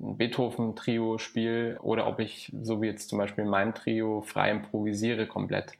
ein 0.00 0.16
Beethoven-Trio 0.16 1.18
spiele 1.18 1.80
oder 1.80 2.06
ob 2.06 2.18
ich, 2.20 2.52
so 2.62 2.82
wie 2.82 2.86
jetzt 2.86 3.08
zum 3.08 3.18
Beispiel 3.18 3.44
in 3.44 3.50
meinem 3.50 3.74
Trio, 3.74 4.22
frei 4.22 4.50
improvisiere 4.50 5.26
komplett. 5.26 5.72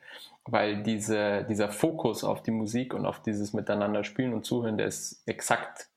Weil 0.44 0.82
diese, 0.82 1.44
dieser 1.48 1.70
Fokus 1.70 2.24
auf 2.24 2.42
die 2.42 2.52
Musik 2.52 2.94
und 2.94 3.04
auf 3.04 3.20
dieses 3.20 3.52
Miteinander 3.52 4.04
spielen 4.04 4.32
und 4.32 4.44
zuhören, 4.44 4.78
der 4.78 4.86
ist 4.86 5.22
exakt 5.26 5.88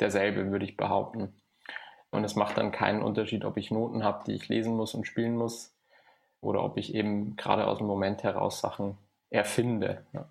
derselbe, 0.00 0.50
würde 0.50 0.64
ich 0.64 0.76
behaupten. 0.76 1.34
Und 2.10 2.24
es 2.24 2.34
macht 2.34 2.56
dann 2.56 2.72
keinen 2.72 3.02
Unterschied, 3.02 3.44
ob 3.44 3.58
ich 3.58 3.70
Noten 3.70 4.02
habe, 4.02 4.24
die 4.26 4.32
ich 4.32 4.48
lesen 4.48 4.74
muss 4.74 4.94
und 4.94 5.06
spielen 5.06 5.36
muss, 5.36 5.74
oder 6.40 6.62
ob 6.64 6.78
ich 6.78 6.94
eben 6.94 7.36
gerade 7.36 7.66
aus 7.66 7.78
dem 7.78 7.86
Moment 7.86 8.22
heraus 8.22 8.60
Sachen 8.60 8.96
erfinde. 9.30 10.06
Ja. 10.12 10.28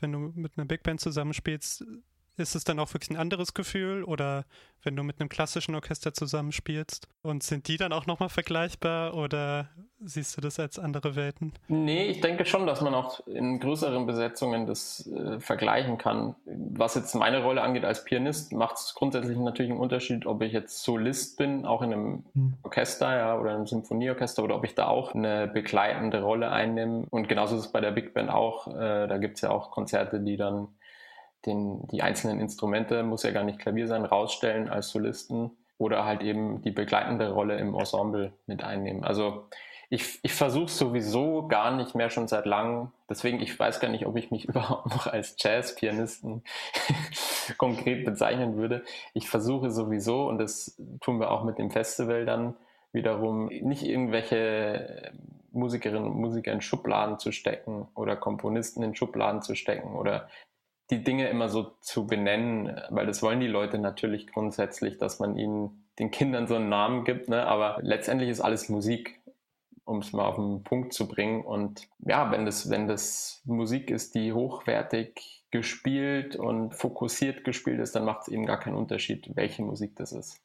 Wenn 0.00 0.12
du 0.12 0.18
mit 0.18 0.58
einer 0.58 0.66
Big 0.66 0.82
Band 0.82 1.00
zusammenspielst, 1.00 1.86
ist 2.36 2.54
es 2.54 2.64
dann 2.64 2.78
auch 2.78 2.92
wirklich 2.94 3.10
ein 3.10 3.16
anderes 3.16 3.54
Gefühl 3.54 4.04
oder 4.04 4.44
wenn 4.82 4.96
du 4.96 5.02
mit 5.02 5.20
einem 5.20 5.28
klassischen 5.28 5.74
Orchester 5.74 6.12
zusammenspielst 6.12 7.08
und 7.22 7.42
sind 7.42 7.68
die 7.68 7.76
dann 7.76 7.92
auch 7.92 8.06
nochmal 8.06 8.30
vergleichbar 8.30 9.14
oder 9.14 9.68
siehst 10.00 10.36
du 10.36 10.40
das 10.40 10.58
als 10.58 10.78
andere 10.78 11.14
Welten? 11.14 11.52
Nee, 11.68 12.06
ich 12.06 12.20
denke 12.20 12.44
schon, 12.44 12.66
dass 12.66 12.80
man 12.80 12.94
auch 12.94 13.24
in 13.26 13.60
größeren 13.60 14.06
Besetzungen 14.06 14.66
das 14.66 15.06
äh, 15.06 15.38
vergleichen 15.38 15.98
kann. 15.98 16.34
Was 16.44 16.94
jetzt 16.94 17.14
meine 17.14 17.42
Rolle 17.42 17.62
angeht 17.62 17.84
als 17.84 18.04
Pianist, 18.04 18.52
macht 18.52 18.76
es 18.76 18.94
grundsätzlich 18.94 19.38
natürlich 19.38 19.70
einen 19.70 19.80
Unterschied, 19.80 20.26
ob 20.26 20.42
ich 20.42 20.52
jetzt 20.52 20.82
Solist 20.82 21.36
bin, 21.36 21.64
auch 21.64 21.82
in 21.82 21.92
einem 21.92 22.24
hm. 22.34 22.54
Orchester 22.64 23.14
ja, 23.14 23.38
oder 23.38 23.54
einem 23.54 23.66
Symphonieorchester 23.66 24.42
oder 24.42 24.56
ob 24.56 24.64
ich 24.64 24.74
da 24.74 24.88
auch 24.88 25.14
eine 25.14 25.46
begleitende 25.46 26.22
Rolle 26.22 26.50
einnehme. 26.50 27.06
Und 27.10 27.28
genauso 27.28 27.56
ist 27.56 27.66
es 27.66 27.72
bei 27.72 27.80
der 27.80 27.92
Big 27.92 28.14
Band 28.14 28.30
auch. 28.30 28.66
Äh, 28.66 29.06
da 29.06 29.18
gibt 29.18 29.36
es 29.36 29.42
ja 29.42 29.50
auch 29.50 29.70
Konzerte, 29.70 30.18
die 30.18 30.36
dann 30.36 30.68
den, 31.46 31.86
die 31.88 32.02
einzelnen 32.02 32.40
Instrumente, 32.40 33.02
muss 33.02 33.22
ja 33.22 33.30
gar 33.30 33.44
nicht 33.44 33.58
Klavier 33.58 33.86
sein, 33.86 34.04
rausstellen 34.04 34.68
als 34.68 34.88
Solisten 34.88 35.50
oder 35.78 36.04
halt 36.04 36.22
eben 36.22 36.62
die 36.62 36.70
begleitende 36.70 37.32
Rolle 37.32 37.58
im 37.58 37.74
Ensemble 37.74 38.32
mit 38.46 38.62
einnehmen. 38.62 39.04
Also 39.04 39.48
ich, 39.90 40.20
ich 40.22 40.32
versuche 40.32 40.70
sowieso 40.70 41.48
gar 41.48 41.76
nicht 41.76 41.94
mehr 41.94 42.08
schon 42.08 42.26
seit 42.26 42.46
langem, 42.46 42.92
deswegen 43.10 43.40
ich 43.40 43.58
weiß 43.58 43.78
gar 43.78 43.88
nicht, 43.88 44.06
ob 44.06 44.16
ich 44.16 44.30
mich 44.30 44.44
überhaupt 44.48 44.86
noch 44.86 45.06
als 45.06 45.36
Jazzpianisten 45.38 46.42
konkret 47.58 48.06
bezeichnen 48.06 48.56
würde. 48.56 48.84
Ich 49.12 49.28
versuche 49.28 49.70
sowieso, 49.70 50.28
und 50.28 50.38
das 50.38 50.80
tun 51.02 51.20
wir 51.20 51.30
auch 51.30 51.44
mit 51.44 51.58
dem 51.58 51.70
Festival 51.70 52.24
dann 52.24 52.54
wiederum, 52.92 53.48
nicht 53.48 53.82
irgendwelche 53.82 55.12
Musikerinnen 55.52 56.10
und 56.10 56.16
Musiker 56.16 56.52
in 56.52 56.62
Schubladen 56.62 57.18
zu 57.18 57.30
stecken 57.30 57.86
oder 57.94 58.16
Komponisten 58.16 58.82
in 58.82 58.94
Schubladen 58.94 59.42
zu 59.42 59.54
stecken 59.54 59.94
oder 59.94 60.28
die 60.90 61.02
Dinge 61.02 61.28
immer 61.28 61.48
so 61.48 61.72
zu 61.80 62.06
benennen, 62.06 62.80
weil 62.90 63.06
das 63.06 63.22
wollen 63.22 63.40
die 63.40 63.46
Leute 63.46 63.78
natürlich 63.78 64.26
grundsätzlich, 64.26 64.98
dass 64.98 65.18
man 65.20 65.36
ihnen 65.36 65.86
den 65.98 66.10
Kindern 66.10 66.46
so 66.46 66.56
einen 66.56 66.68
Namen 66.68 67.04
gibt, 67.04 67.28
ne? 67.28 67.46
aber 67.46 67.78
letztendlich 67.82 68.30
ist 68.30 68.40
alles 68.40 68.68
Musik, 68.68 69.20
um 69.84 69.98
es 69.98 70.12
mal 70.12 70.24
auf 70.24 70.36
den 70.36 70.62
Punkt 70.64 70.92
zu 70.92 71.08
bringen. 71.08 71.44
Und 71.44 71.88
ja, 71.98 72.30
wenn 72.30 72.46
das, 72.46 72.70
wenn 72.70 72.88
das 72.88 73.42
Musik 73.44 73.90
ist, 73.90 74.14
die 74.14 74.32
hochwertig 74.32 75.44
gespielt 75.50 76.36
und 76.36 76.74
fokussiert 76.74 77.44
gespielt 77.44 77.80
ist, 77.80 77.94
dann 77.94 78.04
macht 78.04 78.22
es 78.22 78.28
eben 78.28 78.46
gar 78.46 78.58
keinen 78.58 78.76
Unterschied, 78.76 79.30
welche 79.34 79.62
Musik 79.62 79.96
das 79.96 80.12
ist. 80.12 80.40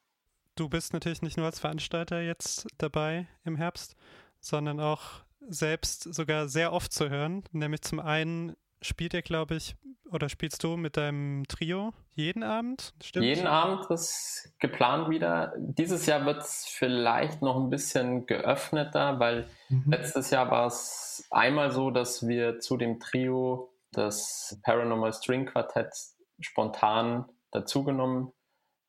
Du 0.54 0.68
bist 0.68 0.92
natürlich 0.92 1.22
nicht 1.22 1.36
nur 1.36 1.46
als 1.46 1.60
Veranstalter 1.60 2.20
jetzt 2.20 2.66
dabei 2.78 3.26
im 3.44 3.56
Herbst, 3.56 3.96
sondern 4.40 4.80
auch 4.80 5.22
selbst 5.48 6.02
sogar 6.12 6.48
sehr 6.48 6.72
oft 6.72 6.92
zu 6.92 7.08
hören, 7.08 7.44
nämlich 7.52 7.82
zum 7.82 8.00
einen 8.00 8.54
spielt 8.82 9.14
ihr, 9.14 9.22
glaube 9.22 9.56
ich, 9.56 9.76
oder 10.10 10.28
spielst 10.28 10.64
du 10.64 10.76
mit 10.76 10.96
deinem 10.96 11.44
Trio 11.48 11.92
jeden 12.14 12.42
Abend? 12.42 12.94
Stimmt? 13.02 13.26
Jeden 13.26 13.46
Abend 13.46 13.90
ist 13.90 14.54
geplant 14.58 15.10
wieder. 15.10 15.52
Dieses 15.58 16.06
Jahr 16.06 16.24
wird 16.24 16.42
es 16.42 16.66
vielleicht 16.66 17.42
noch 17.42 17.56
ein 17.56 17.70
bisschen 17.70 18.26
geöffneter, 18.26 19.18
weil 19.20 19.46
mhm. 19.68 19.84
letztes 19.86 20.30
Jahr 20.30 20.50
war 20.50 20.66
es 20.66 21.26
einmal 21.30 21.70
so, 21.70 21.90
dass 21.90 22.26
wir 22.26 22.58
zu 22.60 22.76
dem 22.76 23.00
Trio 23.00 23.70
das 23.92 24.58
Paranormal 24.62 25.12
String 25.12 25.46
Quartett 25.46 25.92
spontan 26.40 27.26
dazugenommen 27.50 28.32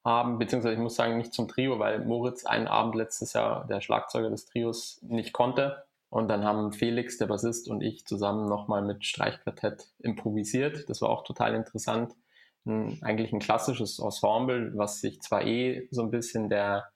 haben, 0.05 0.39
beziehungsweise 0.39 0.75
ich 0.75 0.79
muss 0.79 0.95
sagen, 0.95 1.17
nicht 1.17 1.33
zum 1.33 1.47
Trio, 1.47 1.79
weil 1.79 2.05
Moritz 2.05 2.45
einen 2.45 2.67
Abend 2.67 2.95
letztes 2.95 3.33
Jahr, 3.33 3.65
der 3.67 3.81
Schlagzeuger 3.81 4.29
des 4.29 4.45
Trios, 4.45 4.99
nicht 5.01 5.33
konnte. 5.33 5.83
Und 6.09 6.27
dann 6.27 6.43
haben 6.43 6.71
Felix, 6.71 7.17
der 7.17 7.27
Bassist, 7.27 7.69
und 7.69 7.81
ich 7.81 8.05
zusammen 8.05 8.47
nochmal 8.49 8.81
mit 8.81 9.05
Streichquartett 9.05 9.87
improvisiert. 9.99 10.89
Das 10.89 11.01
war 11.01 11.09
auch 11.09 11.23
total 11.23 11.53
interessant. 11.53 12.15
Ein, 12.65 12.99
eigentlich 13.01 13.31
ein 13.31 13.39
klassisches 13.39 13.99
Ensemble, 13.99 14.71
was 14.75 15.01
sich 15.01 15.21
zwar 15.21 15.45
eh 15.45 15.87
so 15.91 16.01
ein 16.01 16.11
bisschen 16.11 16.49
der, 16.49 16.89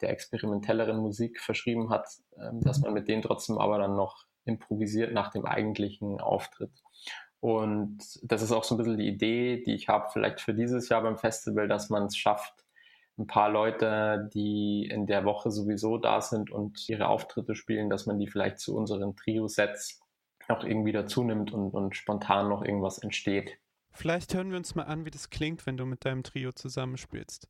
der 0.00 0.10
experimentelleren 0.10 0.98
Musik 0.98 1.40
verschrieben 1.40 1.90
hat, 1.90 2.08
ähm, 2.38 2.60
dass 2.60 2.80
man 2.80 2.92
mit 2.92 3.08
denen 3.08 3.22
trotzdem 3.22 3.58
aber 3.58 3.78
dann 3.78 3.96
noch 3.96 4.26
improvisiert 4.44 5.12
nach 5.12 5.30
dem 5.30 5.44
eigentlichen 5.44 6.20
Auftritt. 6.20 6.72
Und 7.40 7.98
das 8.22 8.42
ist 8.42 8.52
auch 8.52 8.62
so 8.62 8.76
ein 8.76 8.78
bisschen 8.78 8.98
die 8.98 9.08
Idee, 9.08 9.62
die 9.64 9.74
ich 9.74 9.88
habe, 9.88 10.10
vielleicht 10.12 10.40
für 10.40 10.54
dieses 10.54 10.88
Jahr 10.88 11.02
beim 11.02 11.18
Festival, 11.18 11.66
dass 11.66 11.90
man 11.90 12.06
es 12.06 12.16
schafft, 12.16 12.61
ein 13.18 13.26
paar 13.26 13.50
Leute, 13.50 14.30
die 14.32 14.88
in 14.90 15.06
der 15.06 15.24
Woche 15.24 15.50
sowieso 15.50 15.98
da 15.98 16.20
sind 16.20 16.50
und 16.50 16.88
ihre 16.88 17.08
Auftritte 17.08 17.54
spielen, 17.54 17.90
dass 17.90 18.06
man 18.06 18.18
die 18.18 18.26
vielleicht 18.26 18.58
zu 18.58 18.74
unseren 18.76 19.14
Trio-Sets 19.16 20.00
noch 20.48 20.64
irgendwie 20.64 20.92
dazu 20.92 21.22
nimmt 21.22 21.52
und, 21.52 21.70
und 21.70 21.96
spontan 21.96 22.48
noch 22.48 22.62
irgendwas 22.62 22.98
entsteht. 22.98 23.58
Vielleicht 23.92 24.34
hören 24.34 24.50
wir 24.50 24.56
uns 24.56 24.74
mal 24.74 24.84
an, 24.84 25.04
wie 25.04 25.10
das 25.10 25.30
klingt, 25.30 25.66
wenn 25.66 25.76
du 25.76 25.84
mit 25.84 26.04
deinem 26.04 26.22
Trio 26.22 26.52
zusammenspielst. 26.52 27.48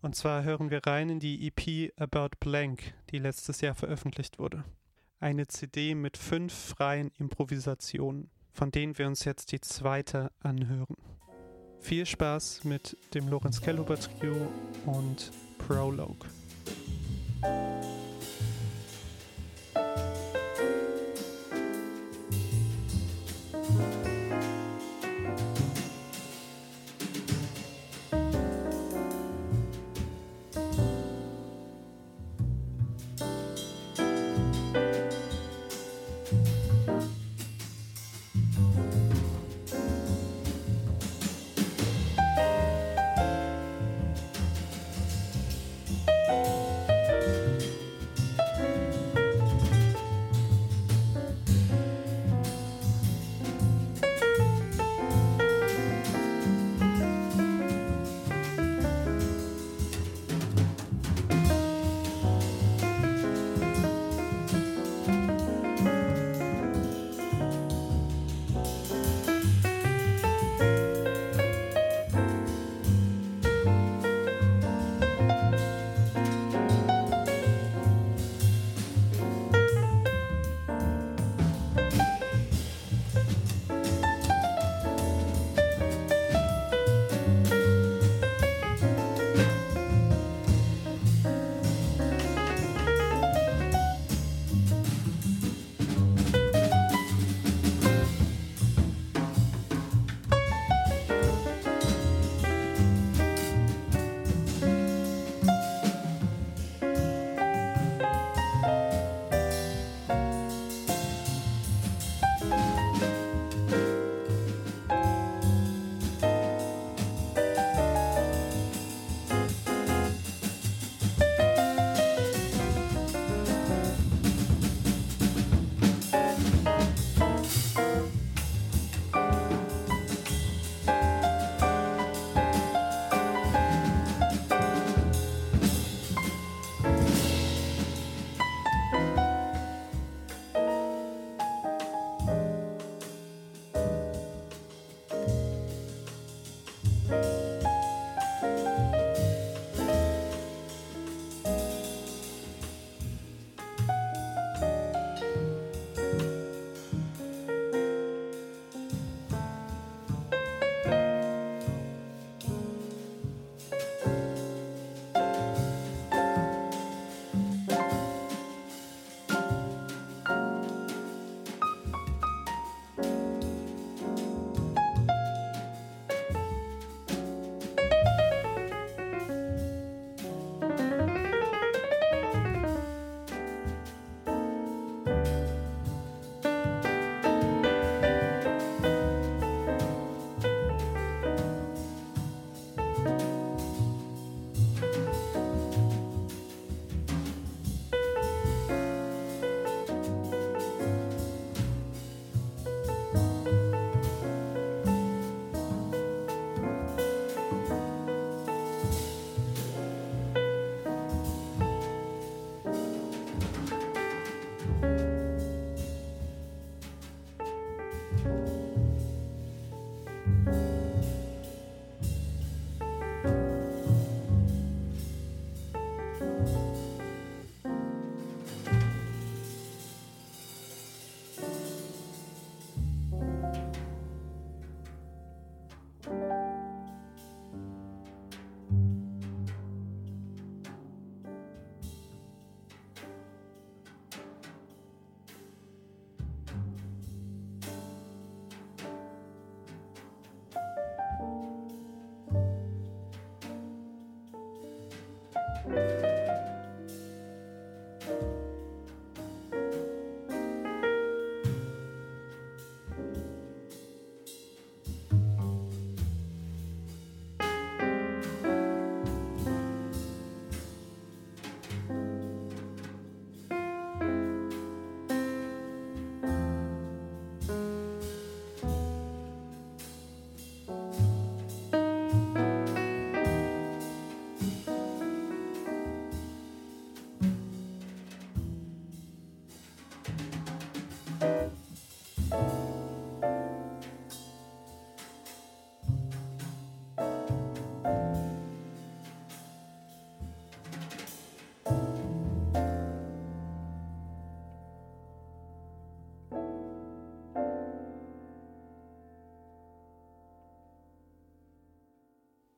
Und 0.00 0.16
zwar 0.16 0.44
hören 0.44 0.70
wir 0.70 0.84
rein 0.86 1.10
in 1.10 1.20
die 1.20 1.46
EP 1.46 1.92
About 2.00 2.36
Blank, 2.40 2.94
die 3.10 3.18
letztes 3.18 3.60
Jahr 3.60 3.74
veröffentlicht 3.74 4.38
wurde. 4.38 4.64
Eine 5.20 5.46
CD 5.46 5.94
mit 5.94 6.16
fünf 6.16 6.52
freien 6.52 7.10
Improvisationen, 7.18 8.30
von 8.52 8.70
denen 8.70 8.98
wir 8.98 9.06
uns 9.06 9.24
jetzt 9.24 9.52
die 9.52 9.60
zweite 9.60 10.32
anhören. 10.40 10.96
Viel 11.82 12.06
Spaß 12.06 12.64
mit 12.64 12.96
dem 13.12 13.28
Lorenz 13.28 13.60
Kelluber 13.60 13.98
Trio 13.98 14.48
und 14.86 15.32
Prologue. 15.58 16.28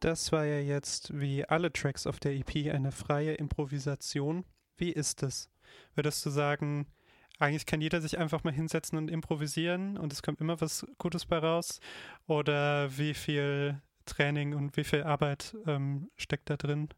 Das 0.05 0.33
war 0.33 0.45
ja 0.45 0.59
jetzt 0.59 1.19
wie 1.19 1.47
alle 1.47 1.73
Tracks 1.73 2.07
auf 2.07 2.21
der 2.21 2.35
EP 2.35 2.71
eine 2.71 2.93
freie 2.93 3.33
Improvisation. 3.33 4.45
Wie 4.77 4.93
ist 4.93 5.23
es? 5.23 5.49
Würdest 5.95 6.27
du 6.27 6.29
sagen, 6.29 6.87
eigentlich 7.39 7.65
kann 7.65 7.81
jeder 7.81 8.03
sich 8.03 8.19
einfach 8.19 8.45
mal 8.45 8.53
hinsetzen 8.53 8.99
und 8.99 9.11
improvisieren 9.11 9.97
und 9.97 10.13
es 10.13 10.23
kommt 10.23 10.43
immer 10.43 10.61
was 10.61 10.87
Gutes 10.99 11.25
bei 11.25 11.39
raus? 11.39 11.81
Oder 12.27 12.99
wie 12.99 13.15
viel 13.15 13.81
Training 14.05 14.53
und 14.53 14.77
wie 14.77 14.85
viel 14.85 15.05
Arbeit 15.05 15.57
ähm, 15.67 16.11
steckt 16.19 16.51
da 16.51 16.59
drin? 16.59 16.91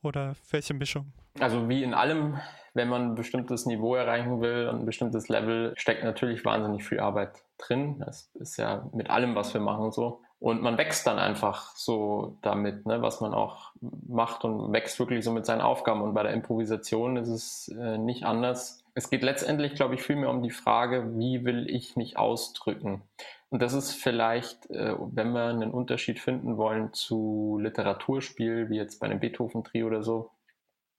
Oder 0.00 0.36
welche 0.52 0.74
Mischung? 0.74 1.12
Also 1.40 1.68
wie 1.68 1.82
in 1.82 1.92
allem, 1.92 2.38
wenn 2.74 2.88
man 2.88 3.02
ein 3.02 3.14
bestimmtes 3.16 3.66
Niveau 3.66 3.96
erreichen 3.96 4.40
will 4.40 4.68
und 4.68 4.78
ein 4.78 4.86
bestimmtes 4.86 5.28
Level, 5.28 5.74
steckt 5.76 6.04
natürlich 6.04 6.44
wahnsinnig 6.44 6.84
viel 6.84 7.00
Arbeit 7.00 7.42
drin. 7.58 7.98
Das 7.98 8.30
ist 8.34 8.58
ja 8.58 8.88
mit 8.94 9.10
allem, 9.10 9.34
was 9.34 9.52
wir 9.54 9.60
machen, 9.60 9.90
so. 9.90 10.22
Und 10.38 10.60
man 10.60 10.76
wächst 10.76 11.06
dann 11.06 11.18
einfach 11.18 11.74
so 11.76 12.36
damit, 12.42 12.84
ne, 12.84 13.00
was 13.00 13.20
man 13.20 13.32
auch 13.32 13.72
macht 13.80 14.44
und 14.44 14.72
wächst 14.72 14.98
wirklich 14.98 15.24
so 15.24 15.32
mit 15.32 15.46
seinen 15.46 15.62
Aufgaben. 15.62 16.02
Und 16.02 16.12
bei 16.12 16.22
der 16.22 16.32
Improvisation 16.32 17.16
ist 17.16 17.28
es 17.28 17.68
äh, 17.68 17.96
nicht 17.96 18.24
anders. 18.24 18.84
Es 18.94 19.08
geht 19.08 19.22
letztendlich, 19.22 19.74
glaube 19.74 19.94
ich, 19.94 20.02
vielmehr 20.02 20.28
um 20.30 20.42
die 20.42 20.50
Frage, 20.50 21.18
wie 21.18 21.44
will 21.44 21.70
ich 21.70 21.96
mich 21.96 22.18
ausdrücken? 22.18 23.02
Und 23.48 23.62
das 23.62 23.72
ist 23.72 23.92
vielleicht, 23.92 24.68
äh, 24.70 24.94
wenn 24.98 25.32
wir 25.32 25.44
einen 25.44 25.70
Unterschied 25.70 26.20
finden 26.20 26.58
wollen 26.58 26.92
zu 26.92 27.58
Literaturspiel, 27.60 28.68
wie 28.68 28.76
jetzt 28.76 29.00
bei 29.00 29.06
einem 29.06 29.20
Beethoven-Trio 29.20 29.86
oder 29.86 30.02
so, 30.02 30.32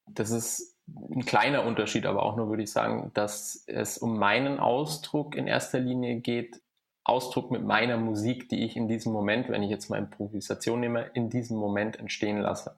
das 0.08 0.32
ist 0.32 0.78
ein 0.88 1.26
kleiner 1.26 1.66
Unterschied, 1.66 2.06
aber 2.06 2.24
auch 2.24 2.38
nur 2.38 2.50
würde 2.50 2.64
ich 2.64 2.72
sagen, 2.72 3.12
dass 3.14 3.64
es 3.68 3.98
um 3.98 4.18
meinen 4.18 4.60
Ausdruck 4.60 5.36
in 5.36 5.46
erster 5.46 5.80
Linie 5.80 6.16
geht, 6.22 6.62
Ausdruck 7.08 7.52
mit 7.52 7.64
meiner 7.64 7.98
Musik, 7.98 8.50
die 8.50 8.66
ich 8.66 8.76
in 8.76 8.88
diesem 8.88 9.14
Moment, 9.14 9.50
wenn 9.50 9.64
ich 9.64 9.70
jetzt 9.70 9.90
mal 9.90 9.98
Improvisation 9.98 10.80
nehme, 10.80 11.10
in 11.14 11.30
diesem 11.30 11.58
Moment 11.58 11.98
entstehen 12.00 12.40
lasse. 12.40 12.76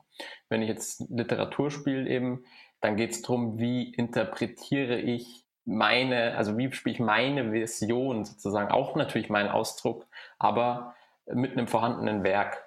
Wenn 0.49 0.61
ich 0.61 0.69
jetzt 0.69 1.05
Literatur 1.09 1.71
spiele 1.71 2.07
eben, 2.07 2.43
dann 2.81 2.95
geht 2.95 3.11
es 3.11 3.21
darum, 3.21 3.59
wie 3.59 3.93
interpretiere 3.93 4.99
ich 4.99 5.45
meine, 5.65 6.35
also 6.37 6.57
wie 6.57 6.71
spiele 6.71 6.93
ich 6.93 6.99
meine 6.99 7.51
Vision 7.51 8.25
sozusagen, 8.25 8.71
auch 8.71 8.95
natürlich 8.95 9.29
meinen 9.29 9.49
Ausdruck, 9.49 10.05
aber 10.37 10.95
mit 11.25 11.53
einem 11.53 11.67
vorhandenen 11.67 12.23
Werk. 12.23 12.63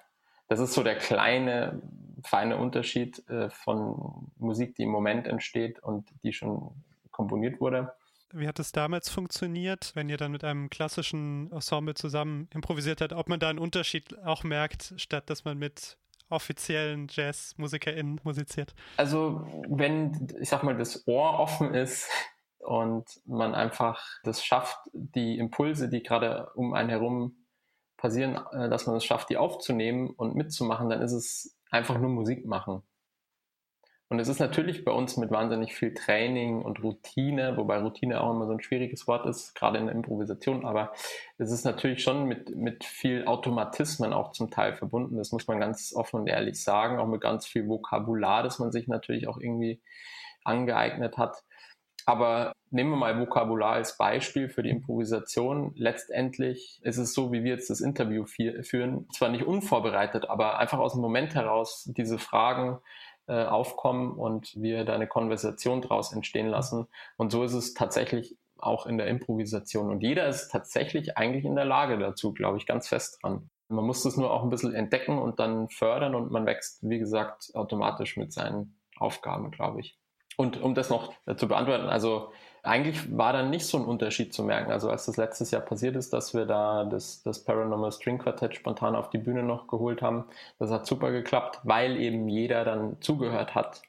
Das 0.47 0.59
ist 0.59 0.73
so 0.73 0.83
der 0.83 0.95
kleine, 0.95 1.81
feine 2.23 2.57
Unterschied 2.57 3.27
äh, 3.29 3.49
von 3.49 4.31
Musik, 4.37 4.75
die 4.75 4.83
im 4.83 4.89
Moment 4.89 5.27
entsteht 5.27 5.79
und 5.79 6.07
die 6.23 6.33
schon 6.33 6.71
komponiert 7.11 7.59
wurde. 7.59 7.93
Wie 8.33 8.47
hat 8.47 8.59
es 8.59 8.71
damals 8.71 9.09
funktioniert, 9.09 9.91
wenn 9.93 10.09
ihr 10.09 10.17
dann 10.17 10.31
mit 10.31 10.43
einem 10.43 10.69
klassischen 10.69 11.51
Ensemble 11.51 11.93
zusammen 11.93 12.49
improvisiert 12.51 12.99
habt, 12.99 13.13
ob 13.13 13.29
man 13.29 13.39
da 13.39 13.49
einen 13.49 13.59
Unterschied 13.59 14.17
auch 14.25 14.43
merkt, 14.43 14.93
statt 14.97 15.29
dass 15.29 15.45
man 15.45 15.59
mit 15.59 15.97
offiziellen 16.29 17.07
JazzmusikerInnen 17.09 18.19
musiziert? 18.23 18.73
Also, 18.97 19.45
wenn, 19.67 20.27
ich 20.41 20.49
sag 20.49 20.63
mal, 20.63 20.75
das 20.75 21.07
Ohr 21.07 21.39
offen 21.39 21.75
ist 21.75 22.09
und 22.57 23.05
man 23.25 23.53
einfach 23.53 24.03
das 24.23 24.43
schafft, 24.43 24.77
die 24.93 25.37
Impulse, 25.37 25.87
die 25.89 26.01
gerade 26.01 26.49
um 26.55 26.73
einen 26.73 26.89
herum 26.89 27.35
passieren, 27.97 28.39
äh, 28.51 28.67
dass 28.67 28.87
man 28.87 28.95
es 28.95 29.05
schafft, 29.05 29.29
die 29.29 29.37
aufzunehmen 29.37 30.09
und 30.09 30.35
mitzumachen, 30.35 30.89
dann 30.89 31.01
ist 31.01 31.13
es 31.13 31.55
einfach 31.69 31.99
nur 31.99 32.09
Musik 32.09 32.45
machen. 32.45 32.81
Und 34.13 34.19
es 34.19 34.27
ist 34.27 34.37
natürlich 34.37 34.85
bei 34.85 34.91
uns 34.91 35.17
mit 35.17 35.31
wahnsinnig 35.31 35.73
viel 35.73 35.91
Training 35.91 36.61
und 36.61 36.83
Routine, 36.83 37.57
wobei 37.57 37.79
Routine 37.79 38.21
auch 38.21 38.29
immer 38.29 38.45
so 38.45 38.51
ein 38.51 38.61
schwieriges 38.61 39.07
Wort 39.07 39.25
ist, 39.25 39.55
gerade 39.55 39.79
in 39.79 39.87
der 39.87 39.95
Improvisation, 39.95 40.65
aber 40.65 40.93
es 41.39 41.51
ist 41.51 41.65
natürlich 41.65 42.03
schon 42.03 42.25
mit, 42.25 42.55
mit 42.55 42.83
viel 42.83 43.25
Automatismen 43.25 44.13
auch 44.13 44.31
zum 44.31 44.51
Teil 44.51 44.75
verbunden. 44.75 45.17
Das 45.17 45.31
muss 45.31 45.47
man 45.47 45.59
ganz 45.59 45.95
offen 45.95 46.19
und 46.19 46.27
ehrlich 46.27 46.61
sagen, 46.61 46.99
auch 46.99 47.07
mit 47.07 47.21
ganz 47.21 47.47
viel 47.47 47.67
Vokabular, 47.67 48.43
das 48.43 48.59
man 48.59 48.71
sich 48.71 48.87
natürlich 48.87 49.27
auch 49.27 49.39
irgendwie 49.39 49.81
angeeignet 50.43 51.17
hat. 51.17 51.43
Aber 52.05 52.53
nehmen 52.69 52.91
wir 52.91 52.97
mal 52.97 53.19
Vokabular 53.19 53.73
als 53.73 53.97
Beispiel 53.97 54.47
für 54.47 54.61
die 54.61 54.69
Improvisation. 54.69 55.71
Letztendlich 55.75 56.79
ist 56.83 56.97
es 56.97 57.15
so, 57.15 57.31
wie 57.31 57.43
wir 57.43 57.53
jetzt 57.53 57.71
das 57.71 57.81
Interview 57.81 58.25
führen, 58.25 59.07
zwar 59.11 59.29
nicht 59.29 59.45
unvorbereitet, 59.45 60.29
aber 60.29 60.59
einfach 60.59 60.77
aus 60.77 60.93
dem 60.93 61.01
Moment 61.01 61.33
heraus 61.33 61.89
diese 61.97 62.19
Fragen 62.19 62.77
äh, 63.27 63.45
aufkommen 63.45 64.13
und 64.13 64.53
wir 64.55 64.85
da 64.85 64.93
eine 64.93 65.07
Konversation 65.07 65.81
draus 65.81 66.13
entstehen 66.13 66.47
lassen. 66.47 66.87
Und 67.17 67.31
so 67.31 67.43
ist 67.43 67.53
es 67.53 67.73
tatsächlich 67.73 68.37
auch 68.57 68.85
in 68.85 68.97
der 68.97 69.07
Improvisation. 69.07 69.89
Und 69.89 70.01
jeder 70.01 70.27
ist 70.27 70.49
tatsächlich 70.49 71.17
eigentlich 71.17 71.45
in 71.45 71.55
der 71.55 71.65
Lage 71.65 71.97
dazu, 71.97 72.33
glaube 72.33 72.57
ich, 72.57 72.65
ganz 72.65 72.87
fest 72.87 73.19
dran. 73.21 73.49
Man 73.67 73.85
muss 73.85 74.03
das 74.03 74.17
nur 74.17 74.31
auch 74.31 74.43
ein 74.43 74.49
bisschen 74.49 74.73
entdecken 74.73 75.17
und 75.17 75.39
dann 75.39 75.69
fördern 75.69 76.15
und 76.15 76.31
man 76.31 76.45
wächst, 76.45 76.79
wie 76.81 76.99
gesagt, 76.99 77.51
automatisch 77.53 78.17
mit 78.17 78.31
seinen 78.31 78.79
Aufgaben, 78.97 79.51
glaube 79.51 79.79
ich. 79.79 79.97
Und 80.37 80.61
um 80.61 80.75
das 80.75 80.89
noch 80.89 81.13
zu 81.35 81.47
beantworten, 81.47 81.87
also 81.87 82.31
eigentlich 82.63 83.15
war 83.15 83.33
dann 83.33 83.49
nicht 83.49 83.65
so 83.65 83.77
ein 83.77 83.85
Unterschied 83.85 84.33
zu 84.33 84.41
merken. 84.41 84.71
Also 84.71 84.89
als 84.89 85.05
das 85.05 85.17
letztes 85.17 85.51
Jahr 85.51 85.61
passiert 85.61 85.97
ist, 85.97 86.13
dass 86.13 86.33
wir 86.33 86.45
da 86.45 86.85
das, 86.85 87.21
das 87.21 87.43
Paranormal 87.43 87.91
String 87.91 88.17
Quartett 88.17 88.55
spontan 88.55 88.95
auf 88.95 89.09
die 89.09 89.17
Bühne 89.17 89.43
noch 89.43 89.67
geholt 89.67 90.01
haben, 90.01 90.25
das 90.59 90.71
hat 90.71 90.87
super 90.87 91.11
geklappt, 91.11 91.59
weil 91.63 91.97
eben 91.97 92.29
jeder 92.29 92.63
dann 92.63 93.01
zugehört 93.01 93.53
hat 93.53 93.81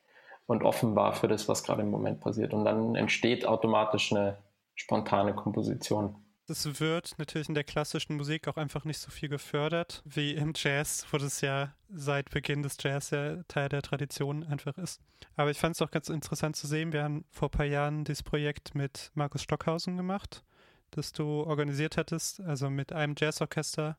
und 0.47 0.65
offen 0.65 0.97
war 0.97 1.13
für 1.13 1.29
das, 1.29 1.49
was 1.49 1.63
gerade 1.63 1.83
im 1.83 1.91
Moment 1.91 2.21
passiert. 2.21 2.53
Und 2.53 2.65
dann 2.65 2.97
entsteht 2.97 3.47
automatisch 3.47 4.13
eine 4.13 4.39
spontane 4.75 5.35
Komposition. 5.35 6.17
Es 6.47 6.79
wird 6.79 7.15
natürlich 7.17 7.49
in 7.49 7.55
der 7.55 7.65
klassischen 7.65 8.17
Musik 8.17 8.49
auch 8.49 8.59
einfach 8.59 8.85
nicht 8.85 8.99
so 8.99 9.11
viel 9.11 9.31
gefördert 9.31 10.03
wie 10.05 10.33
im 10.35 10.53
Jazz, 10.55 11.07
wo 11.11 11.17
das 11.17 11.41
ja 11.41 11.75
seit 11.89 12.29
Beginn 12.29 12.63
des 12.63 12.77
Jazz 12.79 13.11
ja 13.11 13.43
Teil 13.49 13.71
der 13.71 13.81
Tradition 13.81 14.45
einfach 14.45 14.77
ist. 14.77 15.01
Aber 15.37 15.51
ich 15.51 15.59
fand 15.59 15.75
es 15.75 15.81
auch 15.81 15.91
ganz 15.91 16.11
interessant 16.11 16.55
zu 16.57 16.67
sehen. 16.67 16.93
Wir 16.93 17.03
haben 17.03 17.25
vor 17.31 17.49
ein 17.49 17.51
paar 17.57 17.65
Jahren 17.65 18.05
dieses 18.05 18.23
Projekt 18.23 18.75
mit 18.75 19.11
Markus 19.15 19.43
Stockhausen 19.43 19.97
gemacht, 19.97 20.45
das 20.91 21.13
du 21.13 21.25
organisiert 21.45 21.97
hattest, 21.97 22.41
also 22.41 22.69
mit 22.69 22.93
einem 22.93 23.15
Jazzorchester 23.19 23.97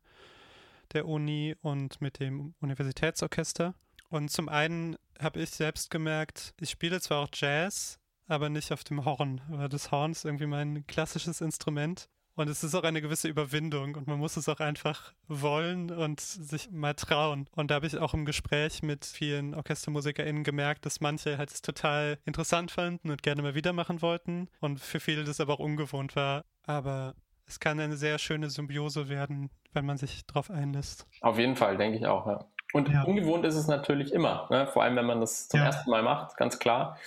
der 0.93 1.07
Uni 1.07 1.55
und 1.63 1.99
mit 1.99 2.19
dem 2.19 2.53
Universitätsorchester. 2.61 3.73
Und 4.09 4.29
zum 4.29 4.49
einen 4.49 4.97
habe 5.19 5.41
ich 5.41 5.49
selbst 5.49 5.89
gemerkt, 5.89 6.53
ich 6.61 6.69
spiele 6.69 7.01
zwar 7.01 7.23
auch 7.23 7.29
Jazz, 7.33 7.97
aber 8.27 8.49
nicht 8.49 8.71
auf 8.71 8.83
dem 8.83 9.03
Horn, 9.03 9.41
weil 9.49 9.67
das 9.67 9.89
Horn 9.89 10.11
ist 10.11 10.25
irgendwie 10.25 10.45
mein 10.45 10.85
klassisches 10.85 11.41
Instrument. 11.41 12.07
Und 12.35 12.49
es 12.49 12.63
ist 12.63 12.75
auch 12.75 12.83
eine 12.83 13.01
gewisse 13.01 13.29
Überwindung 13.29 13.95
und 13.95 14.07
man 14.07 14.19
muss 14.19 14.35
es 14.35 14.49
auch 14.49 14.59
einfach 14.59 15.13
wollen 15.27 15.89
und 15.89 16.19
sich 16.19 16.69
mal 16.69 16.93
trauen. 16.93 17.47
Und 17.55 17.71
da 17.71 17.75
habe 17.75 17.87
ich 17.87 17.97
auch 17.97 18.13
im 18.13 18.25
Gespräch 18.25 18.83
mit 18.83 19.05
vielen 19.05 19.55
OrchestermusikerInnen 19.55 20.43
gemerkt, 20.43 20.85
dass 20.85 20.99
manche 20.99 21.37
halt 21.37 21.51
es 21.51 21.61
total 21.61 22.17
interessant 22.25 22.71
fanden 22.71 23.09
und 23.09 23.23
gerne 23.23 23.41
mal 23.41 23.55
wieder 23.55 23.71
machen 23.71 24.01
wollten 24.01 24.49
und 24.59 24.81
für 24.81 24.99
viele 24.99 25.23
das 25.23 25.39
aber 25.39 25.53
auch 25.53 25.59
ungewohnt 25.59 26.15
war. 26.17 26.43
Aber 26.65 27.15
es 27.47 27.59
kann 27.59 27.79
eine 27.79 27.95
sehr 27.95 28.17
schöne 28.19 28.49
Symbiose 28.49 29.07
werden, 29.07 29.49
wenn 29.73 29.85
man 29.85 29.97
sich 29.97 30.25
darauf 30.25 30.49
einlässt. 30.49 31.07
Auf 31.21 31.39
jeden 31.39 31.55
Fall, 31.55 31.77
denke 31.77 31.97
ich 31.97 32.05
auch, 32.05 32.27
ja. 32.27 32.45
Und 32.73 32.89
ja. 32.89 33.03
ungewohnt 33.03 33.45
ist 33.45 33.55
es 33.55 33.67
natürlich 33.67 34.11
immer, 34.11 34.47
ne? 34.49 34.67
vor 34.67 34.83
allem 34.83 34.97
wenn 34.97 35.05
man 35.05 35.21
das 35.21 35.47
zum 35.47 35.61
ja. 35.61 35.67
ersten 35.67 35.89
Mal 35.89 36.03
macht, 36.03 36.35
ganz 36.35 36.59
klar. 36.59 36.97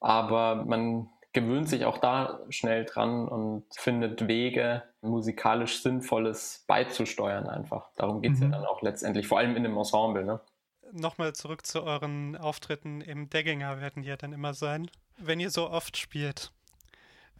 Aber 0.00 0.56
man 0.64 1.08
gewöhnt 1.34 1.68
sich 1.68 1.84
auch 1.84 1.98
da 1.98 2.40
schnell 2.48 2.86
dran 2.86 3.28
und 3.28 3.64
findet 3.72 4.26
Wege, 4.26 4.82
musikalisch 5.02 5.82
Sinnvolles 5.82 6.64
beizusteuern 6.66 7.46
einfach. 7.46 7.90
Darum 7.96 8.22
geht 8.22 8.32
es 8.32 8.38
mhm. 8.38 8.44
ja 8.44 8.58
dann 8.58 8.64
auch 8.64 8.80
letztendlich, 8.80 9.28
vor 9.28 9.38
allem 9.38 9.54
in 9.56 9.64
dem 9.64 9.76
Ensemble. 9.76 10.24
Ne? 10.24 10.40
nochmal 10.94 11.34
zurück 11.34 11.66
zu 11.66 11.82
euren 11.82 12.36
Auftritten 12.36 13.00
im 13.00 13.28
Degginger 13.28 13.80
werden 13.80 14.02
die 14.02 14.08
ja 14.08 14.16
dann 14.16 14.32
immer 14.32 14.54
sein. 14.54 14.90
Wenn 15.18 15.40
ihr 15.40 15.50
so 15.50 15.70
oft 15.70 15.96
spielt, 15.96 16.52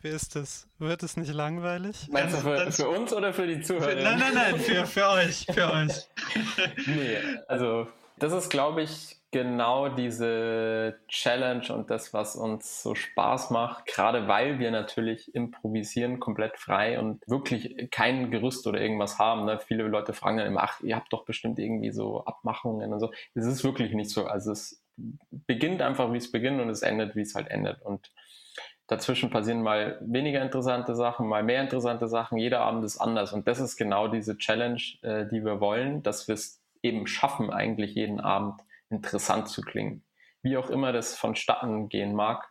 wie 0.00 0.08
ist 0.08 0.36
das? 0.36 0.66
Wird 0.78 1.02
es 1.02 1.16
nicht 1.16 1.32
langweilig? 1.32 2.08
Meinst 2.10 2.36
du 2.36 2.40
für, 2.40 2.72
für 2.72 2.88
uns 2.88 3.12
oder 3.12 3.32
für 3.32 3.46
die 3.46 3.60
Zuhörer? 3.60 3.90
Für, 3.90 4.02
nein, 4.02 4.18
nein, 4.18 4.34
nein, 4.34 4.58
für, 4.58 4.86
für 4.86 5.08
euch, 5.08 5.46
für 5.50 5.72
euch. 5.72 6.08
nee, 6.86 7.16
also 7.48 7.86
das 8.18 8.32
ist, 8.32 8.50
glaube 8.50 8.82
ich, 8.82 9.16
genau 9.34 9.88
diese 9.88 11.00
Challenge 11.08 11.66
und 11.74 11.90
das, 11.90 12.14
was 12.14 12.36
uns 12.36 12.84
so 12.84 12.94
Spaß 12.94 13.50
macht, 13.50 13.86
gerade 13.86 14.28
weil 14.28 14.60
wir 14.60 14.70
natürlich 14.70 15.34
improvisieren 15.34 16.20
komplett 16.20 16.56
frei 16.56 17.00
und 17.00 17.20
wirklich 17.26 17.90
kein 17.90 18.30
Gerüst 18.30 18.64
oder 18.68 18.80
irgendwas 18.80 19.18
haben. 19.18 19.44
Ne? 19.44 19.58
Viele 19.58 19.82
Leute 19.88 20.12
fragen 20.12 20.36
dann 20.36 20.46
immer, 20.46 20.62
ach, 20.62 20.80
ihr 20.82 20.94
habt 20.94 21.12
doch 21.12 21.24
bestimmt 21.24 21.58
irgendwie 21.58 21.90
so 21.90 22.24
Abmachungen 22.24 22.92
und 22.92 23.00
so. 23.00 23.10
Das 23.34 23.44
ist 23.46 23.64
wirklich 23.64 23.92
nicht 23.92 24.10
so. 24.10 24.26
Also 24.26 24.52
es 24.52 24.84
beginnt 25.48 25.82
einfach, 25.82 26.12
wie 26.12 26.18
es 26.18 26.30
beginnt 26.30 26.60
und 26.60 26.70
es 26.70 26.82
endet, 26.82 27.16
wie 27.16 27.22
es 27.22 27.34
halt 27.34 27.48
endet. 27.48 27.82
Und 27.82 28.12
dazwischen 28.86 29.30
passieren 29.30 29.62
mal 29.62 29.98
weniger 30.00 30.42
interessante 30.42 30.94
Sachen, 30.94 31.26
mal 31.26 31.42
mehr 31.42 31.60
interessante 31.60 32.06
Sachen. 32.06 32.38
Jeder 32.38 32.60
Abend 32.60 32.84
ist 32.84 32.98
anders. 32.98 33.32
Und 33.32 33.48
das 33.48 33.58
ist 33.58 33.76
genau 33.76 34.06
diese 34.06 34.38
Challenge, 34.38 34.80
äh, 35.02 35.26
die 35.26 35.44
wir 35.44 35.60
wollen, 35.60 36.04
dass 36.04 36.28
wir 36.28 36.34
es 36.34 36.63
eben 36.84 37.06
schaffen, 37.06 37.50
eigentlich 37.50 37.94
jeden 37.94 38.20
Abend 38.20 38.60
interessant 38.90 39.48
zu 39.48 39.62
klingen. 39.62 40.04
Wie 40.42 40.56
auch 40.56 40.70
immer 40.70 40.92
das 40.92 41.16
vonstatten 41.16 41.88
gehen 41.88 42.14
mag. 42.14 42.48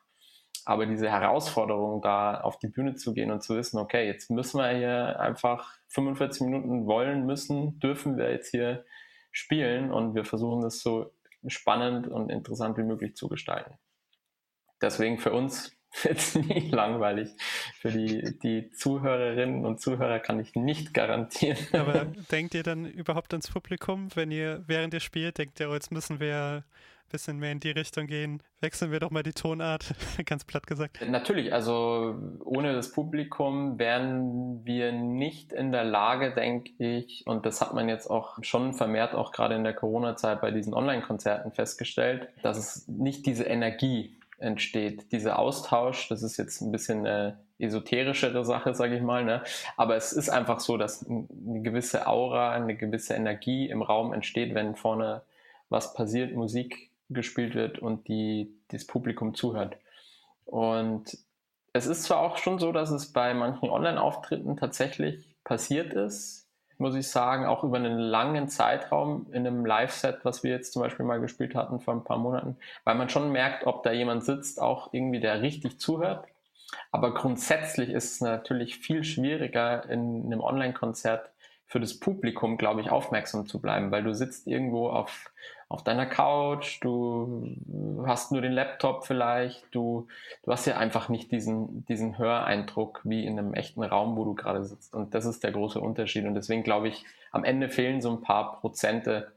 Aber 0.66 0.86
diese 0.86 1.10
Herausforderung, 1.10 2.02
da 2.02 2.40
auf 2.40 2.58
die 2.58 2.68
Bühne 2.68 2.96
zu 2.96 3.14
gehen 3.14 3.32
und 3.32 3.44
zu 3.44 3.56
wissen, 3.56 3.78
okay, 3.78 4.08
jetzt 4.08 4.32
müssen 4.32 4.60
wir 4.60 4.70
hier 4.70 5.20
einfach 5.20 5.78
45 5.90 6.42
Minuten 6.44 6.88
wollen, 6.88 7.26
müssen, 7.26 7.80
dürfen 7.80 8.18
wir 8.18 8.32
jetzt 8.32 8.50
hier 8.50 8.86
spielen 9.32 9.92
und 9.92 10.16
wir 10.16 10.26
versuchen 10.26 10.62
das 10.62 10.80
so 10.80 11.12
spannend 11.48 12.08
und 12.08 12.30
interessant 12.30 12.78
wie 12.78 12.84
möglich 12.84 13.16
zu 13.16 13.28
gestalten. 13.28 13.78
Deswegen 14.82 15.18
für 15.18 15.34
uns 15.34 15.76
jetzt 16.04 16.36
nie 16.36 16.70
langweilig. 16.70 17.30
Für 17.80 17.92
die, 17.92 18.38
die 18.40 18.72
Zuhörerinnen 18.72 19.66
und 19.66 19.80
Zuhörer 19.80 20.20
kann 20.20 20.40
ich 20.40 20.56
nicht 20.56 20.94
garantieren. 20.94 21.58
Aber 21.74 22.06
denkt 22.32 22.56
ihr 22.56 22.64
dann 22.64 22.86
überhaupt 22.86 23.34
ans 23.34 23.50
Publikum, 23.50 24.10
wenn 24.16 24.32
ihr 24.32 24.64
während 24.68 24.94
ihr 24.94 25.00
spielt, 25.00 25.38
denkt 25.38 25.60
ihr, 25.60 25.70
oh, 25.70 25.74
jetzt 25.74 25.92
müssen 25.92 26.20
wir 26.20 26.64
ein 26.66 27.12
bisschen 27.12 27.38
mehr 27.38 27.52
in 27.52 27.60
die 27.60 27.70
Richtung 27.70 28.08
gehen? 28.08 28.42
Wechseln 28.60 28.92
wir 28.92 29.00
doch 29.00 29.12
mal 29.12 29.22
die 29.22 29.34
Tonart, 29.34 29.94
ganz 30.26 30.46
platt 30.46 30.66
gesagt. 30.66 31.00
Natürlich, 31.08 31.54
also 31.54 32.16
ohne 32.44 32.74
das 32.74 32.92
Publikum 32.92 33.78
wären 33.78 34.66
wir 34.66 34.92
nicht 34.92 35.54
in 35.54 35.72
der 35.72 35.84
Lage, 35.84 36.34
denke 36.34 36.72
ich, 36.80 37.24
und 37.28 37.46
das 37.46 37.62
hat 37.62 37.76
man 37.76 37.88
jetzt 37.88 38.10
auch 38.10 38.44
schon 38.44 38.74
vermehrt, 38.74 39.14
auch 39.14 39.32
gerade 39.32 39.56
in 39.56 39.64
der 39.64 39.74
Corona-Zeit 39.74 40.42
bei 40.42 40.50
diesen 40.50 40.74
Online-Konzerten 40.74 41.52
festgestellt, 41.52 42.30
dass 42.42 42.58
es 42.58 42.88
nicht 42.88 43.28
diese 43.28 43.44
Energie 43.44 44.18
entsteht. 44.44 45.12
Dieser 45.12 45.40
Austausch, 45.40 46.08
das 46.10 46.22
ist 46.22 46.38
jetzt 46.38 46.62
ein 46.62 46.72
bisschen 46.72 47.06
eine 47.06 47.40
esoterischere 47.60 48.46
Sache, 48.46 48.76
sage 48.76 48.96
ich 48.96 49.02
mal, 49.02 49.24
ne? 49.24 49.44
aber 49.78 49.96
es 49.96 50.14
ist 50.14 50.30
einfach 50.30 50.60
so, 50.60 50.78
dass 50.78 51.08
eine 51.08 51.62
gewisse 51.62 52.08
Aura, 52.08 52.52
eine 52.52 52.76
gewisse 52.76 53.14
Energie 53.14 53.70
im 53.70 53.82
Raum 53.82 54.14
entsteht, 54.14 54.54
wenn 54.54 54.76
vorne 54.76 55.22
was 55.70 55.94
passiert, 55.94 56.34
Musik 56.36 56.92
gespielt 57.10 57.56
wird 57.56 57.80
und 57.80 58.08
die, 58.08 58.54
das 58.70 58.86
Publikum 58.86 59.34
zuhört. 59.34 59.78
Und 60.46 61.18
es 61.74 61.88
ist 61.88 62.04
zwar 62.04 62.20
auch 62.20 62.38
schon 62.38 62.60
so, 62.60 62.72
dass 62.72 62.92
es 62.92 63.12
bei 63.12 63.34
manchen 63.34 63.70
Online-Auftritten 63.70 64.58
tatsächlich 64.58 65.36
passiert 65.44 65.94
ist, 65.94 66.43
muss 66.84 66.96
ich 66.96 67.08
sagen, 67.08 67.46
auch 67.46 67.64
über 67.64 67.78
einen 67.78 67.98
langen 67.98 68.50
Zeitraum 68.50 69.26
in 69.32 69.48
einem 69.48 69.66
Live-Set, 69.66 70.20
was 70.24 70.44
wir 70.44 70.52
jetzt 70.52 70.74
zum 70.74 70.82
Beispiel 70.82 71.06
mal 71.06 71.22
gespielt 71.22 71.56
hatten 71.56 71.80
vor 71.80 71.94
ein 71.94 72.04
paar 72.04 72.18
Monaten, 72.18 72.58
weil 72.84 72.96
man 72.96 73.08
schon 73.08 73.32
merkt, 73.32 73.66
ob 73.66 73.84
da 73.84 73.94
jemand 73.94 74.26
sitzt, 74.26 74.62
auch 74.62 74.90
irgendwie, 74.92 75.22
der 75.22 75.42
richtig 75.42 75.80
zuhört. 75.80 76.26
Aber 76.92 77.14
grundsätzlich 77.14 77.90
ist 77.90 78.16
es 78.16 78.22
natürlich 78.22 78.80
viel 78.80 79.06
schwieriger 79.06 79.90
in 79.90 80.26
einem 80.26 80.42
Online-Konzert 80.42 81.32
für 81.68 81.80
das 81.80 81.98
Publikum, 81.98 82.58
glaube 82.58 82.82
ich, 82.82 82.92
aufmerksam 82.92 83.48
zu 83.48 83.62
bleiben, 83.62 83.90
weil 83.92 84.04
du 84.04 84.14
sitzt 84.14 84.46
irgendwo 84.46 84.90
auf, 84.90 85.32
auf 85.70 85.86
deiner 85.86 86.06
Couch, 86.06 86.80
du 86.82 87.56
hast 88.08 88.32
nur 88.32 88.42
den 88.42 88.52
Laptop 88.52 89.06
vielleicht, 89.06 89.64
du, 89.72 90.08
du 90.44 90.52
hast 90.52 90.66
ja 90.66 90.78
einfach 90.78 91.10
nicht 91.10 91.32
diesen, 91.32 91.86
diesen 91.86 92.18
Höreindruck 92.18 93.02
wie 93.04 93.26
in 93.26 93.38
einem 93.38 93.54
echten 93.54 93.84
Raum, 93.84 94.16
wo 94.16 94.26
du 94.26 94.34
gerade 94.34 94.64
sitzt. 94.64 94.94
Und 94.94 95.14
das 95.14 95.26
ist 95.26 95.44
der 95.44 95.52
große 95.52 95.80
Unterschied. 95.80 96.26
Und 96.26 96.36
deswegen 96.36 96.64
glaube 96.64 96.88
ich, 96.88 97.06
am 97.32 97.44
Ende 97.44 97.70
fehlen 97.70 98.02
so 98.02 98.12
ein 98.12 98.22
paar 98.22 98.60
Prozente, 98.60 99.32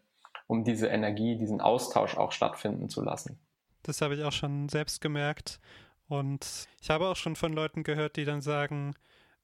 um 0.47 0.65
diese 0.65 0.89
Energie, 0.89 1.37
diesen 1.37 1.61
Austausch 1.61 2.17
auch 2.17 2.33
stattfinden 2.33 2.89
zu 2.89 3.03
lassen. 3.03 3.39
Das 3.83 4.01
habe 4.01 4.15
ich 4.15 4.25
auch 4.25 4.33
schon 4.33 4.69
selbst 4.69 5.01
gemerkt. 5.01 5.61
Und 6.09 6.69
ich 6.81 6.91
habe 6.91 7.09
auch 7.09 7.17
schon 7.17 7.37
von 7.37 7.53
Leuten 7.53 7.83
gehört, 7.83 8.17
die 8.17 8.25
dann 8.25 8.41
sagen, 8.41 8.95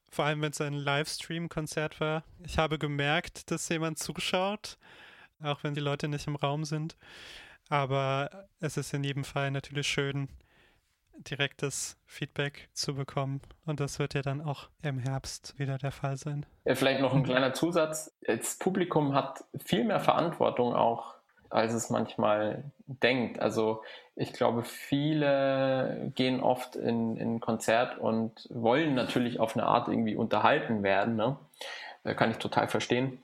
vor 0.09 0.25
allem 0.25 0.41
wenn 0.41 0.51
es 0.51 0.61
ein 0.61 0.73
Livestream-Konzert 0.73 1.99
war, 1.99 2.23
ich 2.45 2.57
habe 2.57 2.77
gemerkt, 2.77 3.51
dass 3.51 3.67
jemand 3.69 3.99
zuschaut 3.99 4.77
auch 5.43 5.63
wenn 5.63 5.73
die 5.73 5.81
Leute 5.81 6.07
nicht 6.07 6.27
im 6.27 6.35
Raum 6.35 6.65
sind. 6.65 6.95
Aber 7.73 8.29
es 8.59 8.77
ist 8.77 8.93
in 8.93 9.03
jedem 9.03 9.23
Fall 9.23 9.49
natürlich 9.49 9.87
schön, 9.87 10.29
direktes 11.17 11.97
Feedback 12.05 12.69
zu 12.73 12.93
bekommen. 12.93 13.41
Und 13.65 13.79
das 13.79 13.97
wird 13.97 14.13
ja 14.13 14.21
dann 14.21 14.41
auch 14.41 14.69
im 14.83 14.99
Herbst 14.99 15.55
wieder 15.57 15.79
der 15.79 15.91
Fall 15.91 16.15
sein. 16.17 16.45
Ja, 16.65 16.75
vielleicht 16.75 17.01
noch 17.01 17.15
ein 17.15 17.23
kleiner 17.23 17.53
Zusatz. 17.53 18.15
Das 18.27 18.59
Publikum 18.59 19.15
hat 19.15 19.43
viel 19.65 19.85
mehr 19.85 19.99
Verantwortung 19.99 20.75
auch, 20.75 21.15
als 21.49 21.73
es 21.73 21.89
manchmal 21.89 22.63
denkt. 22.85 23.39
Also 23.39 23.81
ich 24.15 24.33
glaube, 24.33 24.61
viele 24.61 26.11
gehen 26.13 26.41
oft 26.41 26.75
in 26.75 27.17
ein 27.19 27.39
Konzert 27.39 27.97
und 27.97 28.47
wollen 28.51 28.93
natürlich 28.93 29.39
auf 29.39 29.57
eine 29.57 29.65
Art 29.65 29.87
irgendwie 29.87 30.15
unterhalten 30.15 30.83
werden. 30.83 31.15
Ne? 31.15 31.37
Kann 32.03 32.29
ich 32.29 32.37
total 32.37 32.67
verstehen. 32.67 33.22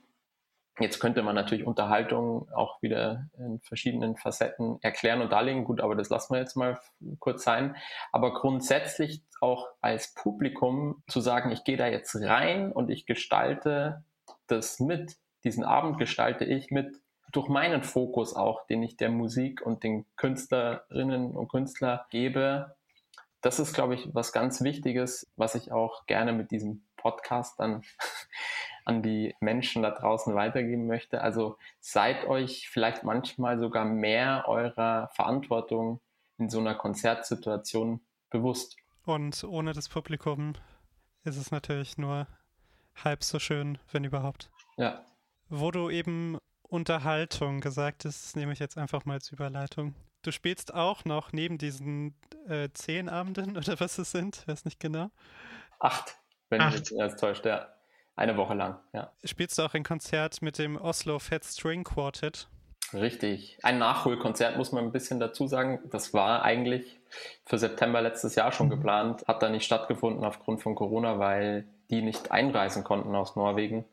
Jetzt 0.80 0.98
könnte 0.98 1.22
man 1.22 1.34
natürlich 1.34 1.66
Unterhaltung 1.66 2.50
auch 2.52 2.80
wieder 2.80 3.26
in 3.38 3.60
verschiedenen 3.60 4.16
Facetten 4.16 4.78
erklären 4.80 5.20
und 5.20 5.30
darlegen. 5.30 5.64
Gut, 5.64 5.80
aber 5.80 5.94
das 5.94 6.08
lassen 6.08 6.34
wir 6.34 6.40
jetzt 6.40 6.56
mal 6.56 6.80
kurz 7.18 7.44
sein. 7.44 7.76
Aber 8.12 8.32
grundsätzlich 8.32 9.22
auch 9.40 9.68
als 9.80 10.14
Publikum 10.14 11.02
zu 11.06 11.20
sagen, 11.20 11.50
ich 11.50 11.64
gehe 11.64 11.76
da 11.76 11.86
jetzt 11.86 12.16
rein 12.16 12.72
und 12.72 12.90
ich 12.90 13.06
gestalte 13.06 14.04
das 14.46 14.80
mit. 14.80 15.16
Diesen 15.44 15.64
Abend 15.64 15.98
gestalte 15.98 16.44
ich 16.44 16.70
mit 16.70 17.00
durch 17.32 17.48
meinen 17.48 17.82
Fokus 17.82 18.34
auch, 18.34 18.66
den 18.66 18.82
ich 18.82 18.96
der 18.96 19.10
Musik 19.10 19.62
und 19.62 19.84
den 19.84 20.06
Künstlerinnen 20.16 21.36
und 21.36 21.48
Künstler 21.48 22.06
gebe. 22.10 22.74
Das 23.40 23.58
ist, 23.58 23.72
glaube 23.72 23.94
ich, 23.94 24.14
was 24.14 24.32
ganz 24.32 24.62
Wichtiges, 24.62 25.30
was 25.36 25.54
ich 25.54 25.72
auch 25.72 26.06
gerne 26.06 26.32
mit 26.32 26.50
diesem 26.50 26.86
Podcast 26.96 27.58
dann 27.58 27.82
an 28.90 29.02
die 29.02 29.36
Menschen 29.40 29.82
da 29.82 29.92
draußen 29.92 30.34
weitergeben 30.34 30.88
möchte. 30.88 31.22
Also 31.22 31.56
seid 31.78 32.26
euch 32.26 32.68
vielleicht 32.68 33.04
manchmal 33.04 33.58
sogar 33.58 33.84
mehr 33.84 34.44
eurer 34.48 35.08
Verantwortung 35.14 36.00
in 36.38 36.50
so 36.50 36.58
einer 36.58 36.74
Konzertsituation 36.74 38.00
bewusst. 38.30 38.76
Und 39.04 39.44
ohne 39.44 39.72
das 39.72 39.88
Publikum 39.88 40.54
ist 41.22 41.36
es 41.36 41.52
natürlich 41.52 41.98
nur 41.98 42.26
halb 42.96 43.22
so 43.22 43.38
schön, 43.38 43.78
wenn 43.92 44.04
überhaupt. 44.04 44.50
Ja. 44.76 45.04
Wo 45.48 45.70
du 45.70 45.88
eben 45.88 46.38
Unterhaltung 46.62 47.60
gesagt 47.60 48.04
hast, 48.04 48.34
nehme 48.36 48.52
ich 48.52 48.58
jetzt 48.58 48.76
einfach 48.76 49.04
mal 49.04 49.14
als 49.14 49.30
Überleitung. 49.30 49.94
Du 50.22 50.32
spielst 50.32 50.74
auch 50.74 51.04
noch 51.04 51.32
neben 51.32 51.58
diesen 51.58 52.14
äh, 52.48 52.68
zehn 52.72 53.08
Abenden 53.08 53.56
oder 53.56 53.78
was 53.78 53.98
es 53.98 54.10
sind, 54.10 54.46
weiß 54.48 54.64
nicht 54.64 54.80
genau. 54.80 55.10
Acht, 55.78 56.16
wenn 56.48 56.60
Acht. 56.60 56.90
mich 56.90 56.90
jetzt 56.90 57.20
täuscht, 57.20 57.46
ja. 57.46 57.68
Eine 58.20 58.36
Woche 58.36 58.52
lang, 58.52 58.76
ja. 58.92 59.10
Spielst 59.24 59.56
du 59.58 59.62
auch 59.62 59.72
ein 59.72 59.82
Konzert 59.82 60.42
mit 60.42 60.58
dem 60.58 60.76
Oslo 60.76 61.18
Fat 61.18 61.42
String 61.42 61.84
Quartet? 61.84 62.48
Richtig. 62.92 63.56
Ein 63.62 63.78
Nachholkonzert 63.78 64.58
muss 64.58 64.72
man 64.72 64.84
ein 64.84 64.92
bisschen 64.92 65.20
dazu 65.20 65.46
sagen. 65.46 65.80
Das 65.90 66.12
war 66.12 66.42
eigentlich 66.42 67.00
für 67.46 67.56
September 67.56 68.02
letztes 68.02 68.34
Jahr 68.34 68.52
schon 68.52 68.66
mhm. 68.66 68.72
geplant, 68.72 69.24
hat 69.26 69.42
da 69.42 69.48
nicht 69.48 69.64
stattgefunden 69.64 70.22
aufgrund 70.22 70.60
von 70.60 70.74
Corona, 70.74 71.18
weil 71.18 71.64
die 71.88 72.02
nicht 72.02 72.30
einreisen 72.30 72.84
konnten 72.84 73.14
aus 73.14 73.36
Norwegen. 73.36 73.86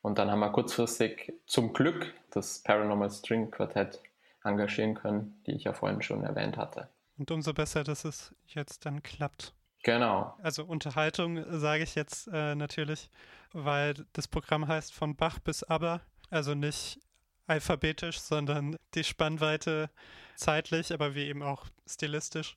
Und 0.00 0.16
dann 0.16 0.30
haben 0.30 0.40
wir 0.40 0.48
kurzfristig 0.48 1.34
zum 1.44 1.74
Glück 1.74 2.14
das 2.30 2.60
Paranormal 2.60 3.10
String 3.10 3.50
Quartett 3.50 4.00
engagieren 4.44 4.94
können, 4.94 5.42
die 5.46 5.52
ich 5.52 5.64
ja 5.64 5.74
vorhin 5.74 6.00
schon 6.00 6.24
erwähnt 6.24 6.56
hatte. 6.56 6.88
Und 7.18 7.30
umso 7.30 7.52
besser, 7.52 7.84
dass 7.84 8.06
es 8.06 8.34
jetzt 8.46 8.86
dann 8.86 9.02
klappt. 9.02 9.52
Genau. 9.84 10.34
Also 10.42 10.64
Unterhaltung 10.64 11.36
äh, 11.36 11.58
sage 11.58 11.84
ich 11.84 11.94
jetzt 11.94 12.26
äh, 12.32 12.54
natürlich, 12.54 13.10
weil 13.52 13.94
das 14.14 14.26
Programm 14.26 14.66
heißt 14.66 14.92
von 14.92 15.14
Bach 15.14 15.38
bis 15.38 15.62
Aber, 15.62 16.00
also 16.30 16.54
nicht 16.54 16.98
alphabetisch, 17.46 18.18
sondern 18.18 18.76
die 18.94 19.04
Spannweite 19.04 19.90
zeitlich, 20.36 20.92
aber 20.92 21.14
wie 21.14 21.26
eben 21.26 21.42
auch 21.42 21.66
stilistisch, 21.86 22.56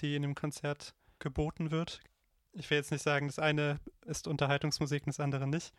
die 0.00 0.14
in 0.14 0.22
dem 0.22 0.34
Konzert 0.34 0.94
geboten 1.18 1.70
wird. 1.70 2.00
Ich 2.58 2.70
will 2.70 2.78
jetzt 2.78 2.90
nicht 2.90 3.02
sagen, 3.02 3.26
das 3.26 3.38
eine 3.38 3.78
ist 4.06 4.26
Unterhaltungsmusik 4.26 5.02
und 5.02 5.08
das 5.08 5.20
andere 5.20 5.46
nicht. 5.46 5.72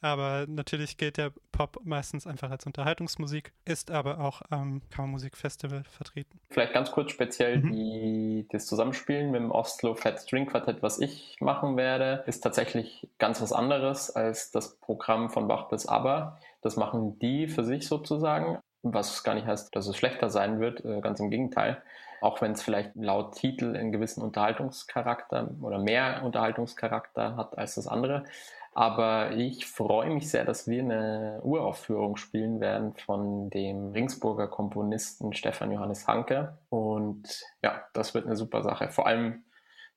Aber 0.00 0.46
natürlich 0.48 0.96
gilt 0.96 1.16
der 1.16 1.32
Pop 1.52 1.80
meistens 1.84 2.26
einfach 2.26 2.50
als 2.50 2.66
Unterhaltungsmusik, 2.66 3.52
ist 3.64 3.90
aber 3.90 4.20
auch 4.20 4.42
am 4.50 4.82
Kammermusikfestival 4.90 5.84
vertreten. 5.84 6.40
Vielleicht 6.50 6.72
ganz 6.72 6.90
kurz 6.90 7.10
speziell 7.10 7.58
mhm. 7.58 7.72
die, 7.72 8.46
das 8.50 8.66
Zusammenspielen 8.66 9.30
mit 9.30 9.40
dem 9.40 9.50
Oslo 9.50 9.94
Fat 9.94 10.20
String 10.20 10.46
Quartett, 10.46 10.82
was 10.82 10.98
ich 10.98 11.36
machen 11.40 11.76
werde, 11.76 12.24
ist 12.26 12.40
tatsächlich 12.40 13.08
ganz 13.18 13.40
was 13.40 13.52
anderes 13.52 14.10
als 14.10 14.50
das 14.50 14.76
Programm 14.76 15.30
von 15.30 15.48
Bach 15.48 15.68
bis 15.68 15.86
Aber. 15.86 16.38
Das 16.62 16.76
machen 16.76 17.18
die 17.18 17.46
für 17.48 17.64
sich 17.64 17.86
sozusagen, 17.86 18.58
was 18.82 19.22
gar 19.22 19.34
nicht 19.34 19.46
heißt, 19.46 19.74
dass 19.74 19.86
es 19.86 19.96
schlechter 19.96 20.30
sein 20.30 20.60
wird, 20.60 20.84
äh, 20.84 21.00
ganz 21.00 21.20
im 21.20 21.30
Gegenteil 21.30 21.82
auch 22.24 22.40
wenn 22.40 22.52
es 22.52 22.62
vielleicht 22.62 22.96
laut 22.96 23.34
Titel 23.34 23.76
einen 23.76 23.92
gewissen 23.92 24.22
Unterhaltungscharakter 24.22 25.50
oder 25.60 25.78
mehr 25.78 26.22
Unterhaltungscharakter 26.24 27.36
hat 27.36 27.58
als 27.58 27.74
das 27.74 27.86
andere. 27.86 28.24
Aber 28.72 29.32
ich 29.32 29.66
freue 29.66 30.08
mich 30.08 30.30
sehr, 30.30 30.46
dass 30.46 30.66
wir 30.66 30.82
eine 30.82 31.40
Uraufführung 31.42 32.16
spielen 32.16 32.60
werden 32.60 32.94
von 32.94 33.50
dem 33.50 33.92
Ringsburger 33.92 34.48
Komponisten 34.48 35.34
Stefan 35.34 35.70
Johannes 35.70 36.08
Hanke. 36.08 36.56
Und 36.70 37.44
ja, 37.62 37.84
das 37.92 38.14
wird 38.14 38.24
eine 38.24 38.36
super 38.36 38.62
Sache. 38.62 38.88
Vor 38.88 39.06
allem 39.06 39.44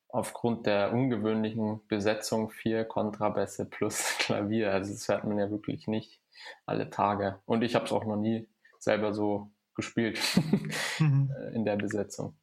aufgrund 0.10 0.66
der 0.66 0.92
ungewöhnlichen 0.92 1.80
Besetzung 1.88 2.50
vier 2.50 2.84
Kontrabässe 2.84 3.66
plus 3.66 4.18
Klavier. 4.20 4.74
Also 4.74 4.92
das 4.92 5.08
hört 5.08 5.24
man 5.24 5.40
ja 5.40 5.50
wirklich 5.50 5.88
nicht 5.88 6.20
alle 6.66 6.90
Tage. 6.90 7.40
Und 7.46 7.64
ich 7.64 7.74
habe 7.74 7.86
es 7.86 7.94
auch 7.94 8.04
noch 8.04 8.18
nie 8.18 8.50
selber 8.80 9.14
so 9.14 9.50
gespielt 9.78 10.20
mhm. 11.00 11.32
Äh, 11.40 11.56
in 11.56 11.64
der 11.64 11.78
Besetzung. 11.78 12.36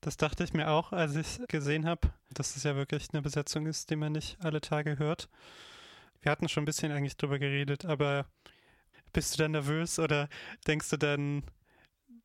Das 0.00 0.16
dachte 0.16 0.42
ich 0.42 0.54
mir 0.54 0.70
auch, 0.70 0.92
als 0.92 1.14
ich 1.14 1.46
gesehen 1.46 1.86
habe, 1.86 2.10
dass 2.32 2.56
es 2.56 2.64
ja 2.64 2.74
wirklich 2.74 3.08
eine 3.12 3.22
Besetzung 3.22 3.66
ist, 3.66 3.90
die 3.90 3.96
man 3.96 4.12
nicht 4.12 4.38
alle 4.40 4.60
Tage 4.60 4.98
hört. 4.98 5.28
Wir 6.22 6.32
hatten 6.32 6.48
schon 6.48 6.62
ein 6.62 6.66
bisschen 6.66 6.90
eigentlich 6.90 7.16
drüber 7.16 7.38
geredet, 7.38 7.84
aber 7.84 8.26
bist 9.12 9.34
du 9.34 9.42
dann 9.42 9.52
nervös 9.52 9.98
oder 9.98 10.28
denkst 10.66 10.88
du 10.90 10.96
dann, 10.96 11.44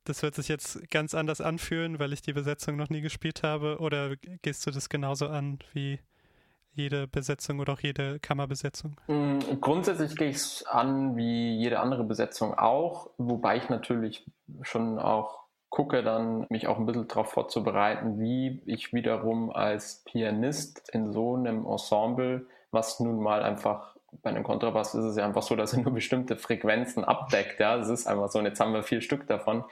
das 0.05 0.21
wird 0.21 0.35
sich 0.35 0.47
jetzt 0.47 0.89
ganz 0.89 1.13
anders 1.13 1.41
anfühlen, 1.41 1.99
weil 1.99 2.13
ich 2.13 2.21
die 2.21 2.33
Besetzung 2.33 2.77
noch 2.77 2.89
nie 2.89 3.01
gespielt 3.01 3.43
habe? 3.43 3.79
Oder 3.79 4.15
gehst 4.41 4.65
du 4.65 4.71
das 4.71 4.87
genauso 4.87 5.27
an 5.27 5.59
wie 5.73 5.99
jede 6.75 7.07
Besetzung 7.07 7.59
oder 7.59 7.73
auch 7.73 7.79
jede 7.79 8.19
Kammerbesetzung? 8.19 8.99
Mm, 9.07 9.39
grundsätzlich 9.61 10.15
gehe 10.15 10.29
ich 10.29 10.37
es 10.37 10.65
an 10.67 11.15
wie 11.15 11.55
jede 11.57 11.79
andere 11.79 12.03
Besetzung 12.03 12.53
auch, 12.53 13.09
wobei 13.17 13.57
ich 13.57 13.69
natürlich 13.69 14.25
schon 14.61 14.99
auch 14.99 15.45
gucke, 15.69 16.03
dann 16.03 16.45
mich 16.49 16.67
auch 16.67 16.77
ein 16.77 16.85
bisschen 16.85 17.07
darauf 17.07 17.31
vorzubereiten, 17.31 18.19
wie 18.19 18.61
ich 18.65 18.93
wiederum 18.93 19.51
als 19.51 20.03
Pianist 20.05 20.89
in 20.93 21.11
so 21.11 21.35
einem 21.35 21.65
Ensemble, 21.65 22.47
was 22.71 22.99
nun 22.99 23.21
mal 23.21 23.43
einfach 23.43 23.95
bei 24.21 24.29
einem 24.29 24.43
Kontrabass 24.43 24.95
ist 24.95 25.03
es 25.03 25.17
ja 25.17 25.25
einfach 25.25 25.41
so, 25.41 25.55
dass 25.55 25.73
er 25.73 25.81
nur 25.81 25.93
bestimmte 25.93 26.37
Frequenzen 26.37 27.03
abdeckt. 27.03 27.59
Ja, 27.59 27.77
es 27.77 27.89
ist 27.89 28.07
einfach 28.07 28.29
so. 28.29 28.39
Und 28.39 28.45
jetzt 28.45 28.59
haben 28.59 28.73
wir 28.73 28.83
vier 28.83 29.01
Stück 29.01 29.27
davon. 29.27 29.65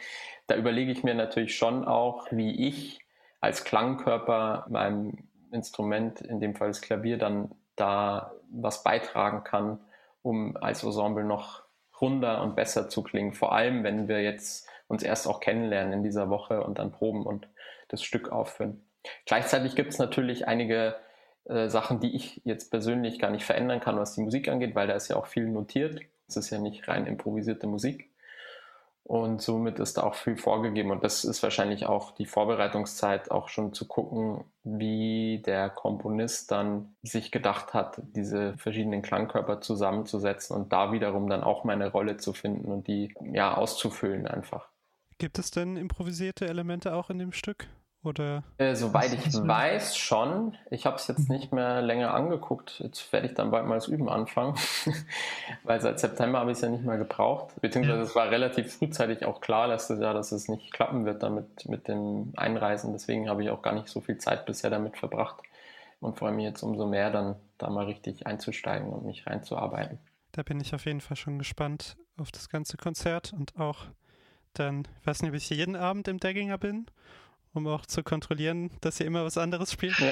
Da 0.48 0.56
überlege 0.56 0.92
ich 0.92 1.04
mir 1.04 1.16
natürlich 1.16 1.56
schon 1.56 1.86
auch, 1.86 2.28
wie 2.32 2.68
ich 2.68 3.00
als 3.40 3.64
Klangkörper 3.64 4.66
meinem 4.70 5.28
Instrument, 5.54 6.22
in 6.22 6.40
dem 6.40 6.56
Fall 6.56 6.70
das 6.70 6.82
Klavier, 6.82 7.18
dann 7.18 7.52
da 7.76 8.34
was 8.52 8.84
beitragen 8.84 9.44
kann, 9.44 9.80
um 10.22 10.58
als 10.58 10.84
Ensemble 10.84 11.24
noch 11.24 11.64
runder 12.00 12.42
und 12.42 12.56
besser 12.56 12.90
zu 12.90 13.04
klingen. 13.04 13.34
Vor 13.34 13.54
allem, 13.54 13.84
wenn 13.84 14.08
wir 14.08 14.22
jetzt 14.22 14.68
uns 14.88 15.04
erst 15.04 15.28
auch 15.28 15.40
kennenlernen 15.40 15.94
in 15.94 16.04
dieser 16.04 16.30
Woche 16.30 16.64
und 16.64 16.80
dann 16.80 16.92
proben 16.92 17.26
und 17.26 17.48
das 17.88 18.04
Stück 18.04 18.32
aufführen. 18.32 18.84
Gleichzeitig 19.26 19.76
gibt 19.76 19.92
es 19.92 20.00
natürlich 20.00 20.48
einige 20.48 20.96
äh, 21.46 21.68
Sachen, 21.68 22.00
die 22.00 22.16
ich 22.16 22.42
jetzt 22.46 22.70
persönlich 22.70 23.20
gar 23.20 23.32
nicht 23.32 23.46
verändern 23.46 23.80
kann, 23.80 23.98
was 23.98 24.14
die 24.14 24.22
Musik 24.22 24.48
angeht, 24.48 24.76
weil 24.76 24.88
da 24.88 24.94
ist 24.94 25.10
ja 25.10 25.16
auch 25.16 25.28
viel 25.28 25.48
notiert. 25.48 26.00
Es 26.28 26.38
ist 26.38 26.50
ja 26.50 26.60
nicht 26.60 26.88
rein 26.88 27.06
improvisierte 27.06 27.68
Musik. 27.68 28.10
Und 29.06 29.42
somit 29.42 29.80
ist 29.80 29.98
da 29.98 30.04
auch 30.04 30.16
viel 30.16 30.38
vorgegeben. 30.38 30.92
Und 30.92 31.04
das 31.04 31.26
ist 31.26 31.44
wahrscheinlich 31.44 31.86
auch 31.86 32.12
die 32.12 32.26
Vorbereitungszeit, 32.26 33.32
auch 33.32 33.50
schon 33.50 33.74
zu 33.74 33.86
gucken, 33.86 34.46
wie 34.64 35.42
der 35.46 35.70
Komponist 35.70 36.52
dann 36.52 36.96
sich 37.04 37.32
gedacht 37.32 37.74
hat, 37.74 38.02
diese 38.16 38.58
verschiedenen 38.58 39.02
Klangkörper 39.02 39.60
zusammenzusetzen 39.60 40.56
und 40.56 40.72
da 40.72 40.94
wiederum 40.94 41.30
dann 41.30 41.44
auch 41.44 41.66
meine 41.66 41.92
Rolle 41.92 42.16
zu 42.16 42.32
finden 42.32 42.72
und 42.72 42.88
die 42.88 43.14
ja 43.34 43.56
auszufüllen 43.56 44.26
einfach. 44.26 44.70
Gibt 45.18 45.38
es 45.38 45.52
denn 45.52 45.76
improvisierte 45.76 46.48
Elemente 46.48 46.96
auch 46.96 47.10
in 47.10 47.20
dem 47.20 47.34
Stück? 47.34 47.68
Oder 48.04 48.44
äh, 48.58 48.76
soweit 48.76 49.14
ich 49.14 49.34
weiß, 49.34 49.96
schon. 49.96 50.58
Ich 50.70 50.86
habe 50.86 50.98
es 50.98 51.08
jetzt 51.08 51.30
nicht 51.30 51.54
mehr 51.54 51.82
länger 51.82 52.14
angeguckt. 52.14 52.80
Jetzt 52.80 53.14
werde 53.14 53.28
ich 53.28 53.34
dann 53.34 53.50
bald 53.50 53.66
mal 53.66 53.76
das 53.76 53.88
Üben 53.88 54.10
anfangen, 54.10 54.56
weil 55.64 55.80
seit 55.80 56.00
September 56.00 56.40
habe 56.40 56.52
ich 56.52 56.58
es 56.58 56.62
ja 56.62 56.70
nicht 56.70 56.84
mehr 56.84 56.98
gebraucht. 56.98 57.54
Beziehungsweise 57.62 58.02
es 58.02 58.14
war 58.14 58.30
relativ 58.30 58.74
frühzeitig 58.74 59.26
auch 59.26 59.40
klar, 59.40 59.70
dass 59.70 59.90
es, 59.90 60.02
ja, 60.02 60.12
dass 60.12 60.34
es 60.34 60.50
nicht 60.50 60.74
klappen 60.74 61.06
wird 61.06 61.24
damit 61.24 61.68
mit 61.70 61.88
dem 61.88 62.34
Einreisen. 62.36 62.92
Deswegen 62.92 63.30
habe 63.30 63.42
ich 63.44 63.50
auch 63.50 63.62
gar 63.62 63.74
nicht 63.74 63.88
so 63.88 64.02
viel 64.02 64.18
Zeit 64.18 64.46
bisher 64.46 64.70
damit 64.70 64.98
verbracht 64.98 65.42
und 66.02 66.18
freue 66.18 66.34
mich 66.34 66.44
jetzt 66.44 66.62
umso 66.62 66.86
mehr, 66.86 67.10
dann 67.10 67.36
da 67.58 67.70
mal 67.70 67.86
richtig 67.86 68.28
einzusteigen 68.28 68.90
und 68.90 69.06
mich 69.06 69.26
reinzuarbeiten. 69.26 69.98
Da 70.34 70.44
bin 70.44 70.60
ich 70.60 70.76
auf 70.76 70.86
jeden 70.86 71.00
Fall 71.00 71.16
schon 71.16 71.40
gespannt 71.40 71.96
auf 72.18 72.32
das 72.32 72.50
ganze 72.50 72.76
Konzert 72.76 73.32
und 73.32 73.58
auch 73.58 73.86
dann, 74.54 74.88
ich 75.00 75.08
weiß 75.08 75.22
nicht, 75.22 75.32
ob 75.32 75.36
ich 75.36 75.50
jeden 75.50 75.78
Abend 75.78 76.08
im 76.10 76.20
Dagginger 76.20 76.58
bin 76.58 76.86
um 77.54 77.68
auch 77.68 77.86
zu 77.86 78.04
kontrollieren, 78.04 78.72
dass 78.82 79.00
ihr 79.00 79.06
immer 79.06 79.24
was 79.24 79.38
anderes 79.38 79.72
spielt. 79.72 79.98
Ja. 80.00 80.12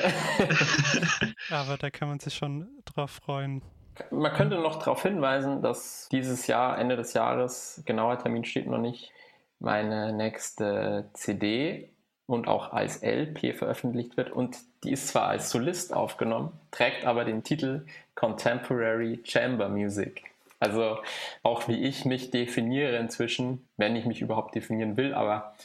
Aber 1.57 1.77
da 1.77 1.89
kann 1.89 2.07
man 2.07 2.19
sich 2.19 2.35
schon 2.35 2.67
drauf 2.85 3.11
freuen. 3.11 3.61
Man 4.09 4.33
könnte 4.33 4.57
noch 4.57 4.79
darauf 4.79 5.03
hinweisen, 5.03 5.61
dass 5.61 6.07
dieses 6.11 6.47
Jahr, 6.47 6.77
Ende 6.77 6.95
des 6.95 7.13
Jahres, 7.13 7.83
genauer 7.85 8.19
Termin 8.19 8.45
steht 8.45 8.67
noch 8.67 8.77
nicht, 8.79 9.11
meine 9.59 10.13
nächste 10.13 11.09
CD 11.13 11.91
und 12.25 12.47
auch 12.47 12.71
als 12.71 13.03
LP 13.03 13.55
veröffentlicht 13.55 14.17
wird. 14.17 14.31
Und 14.31 14.57
die 14.83 14.91
ist 14.91 15.09
zwar 15.09 15.27
als 15.27 15.49
Solist 15.51 15.93
aufgenommen, 15.93 16.51
trägt 16.71 17.05
aber 17.05 17.25
den 17.25 17.43
Titel 17.43 17.85
Contemporary 18.15 19.19
Chamber 19.23 19.69
Music. 19.69 20.23
Also 20.59 20.97
auch 21.43 21.67
wie 21.67 21.83
ich 21.83 22.05
mich 22.05 22.31
definiere 22.31 22.97
inzwischen, 22.97 23.67
wenn 23.77 23.95
ich 23.95 24.05
mich 24.05 24.21
überhaupt 24.21 24.55
definieren 24.55 24.95
will, 24.95 25.13
aber 25.13 25.55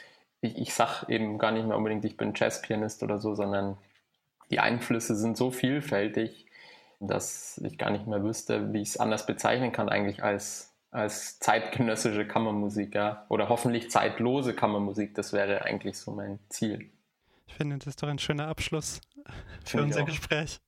ich, 0.47 0.59
ich 0.59 0.75
sage 0.75 1.07
eben 1.13 1.39
gar 1.39 1.53
nicht 1.53 1.67
mehr 1.67 1.77
unbedingt, 1.77 2.05
ich 2.05 2.17
bin 2.17 2.33
Jazzpianist 2.35 3.03
oder 3.03 3.19
so, 3.19 3.35
sondern 3.35 3.77
die 4.51 4.61
Einflüsse 4.61 5.17
sind 5.17 5.37
so 5.37 5.51
vielfältig, 5.51 6.47
dass 7.01 7.59
ich 7.59 7.79
gar 7.79 7.91
nicht 7.91 8.07
mehr 8.07 8.23
wüsste, 8.23 8.73
wie 8.73 8.83
ich 8.83 8.91
es 8.91 8.97
anders 8.97 9.27
bezeichnen 9.27 9.73
kann, 9.73 9.89
eigentlich 9.89 10.23
als, 10.23 10.75
als 10.91 11.39
zeitgenössische 11.39 12.27
Kammermusik, 12.27 12.95
ja. 12.95 13.27
Oder 13.29 13.49
hoffentlich 13.49 13.91
zeitlose 13.91 14.55
Kammermusik, 14.55 15.15
das 15.15 15.33
wäre 15.33 15.65
eigentlich 15.65 15.99
so 15.99 16.13
mein 16.13 16.39
Ziel. 16.49 16.91
Ich 17.47 17.55
finde, 17.55 17.79
das 17.79 17.89
ist 17.89 18.03
doch 18.03 18.09
ein 18.09 18.19
schöner 18.19 18.49
Abschluss 18.49 19.01
für 19.65 19.83
unser 19.83 20.05
Gespräch. 20.05 20.61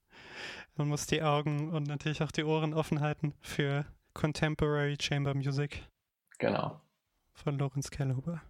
Man 0.76 0.88
muss 0.88 1.06
die 1.06 1.22
Augen 1.22 1.70
und 1.70 1.88
natürlich 1.88 2.22
auch 2.22 2.30
die 2.30 2.44
Ohren 2.44 2.72
offen 2.72 3.00
halten 3.00 3.34
für 3.40 3.84
Contemporary 4.14 4.96
Chamber 5.00 5.34
Music. 5.34 5.82
Genau. 6.38 6.80
Von 7.32 7.58
Lorenz 7.58 7.90
Kellhuber. 7.90 8.40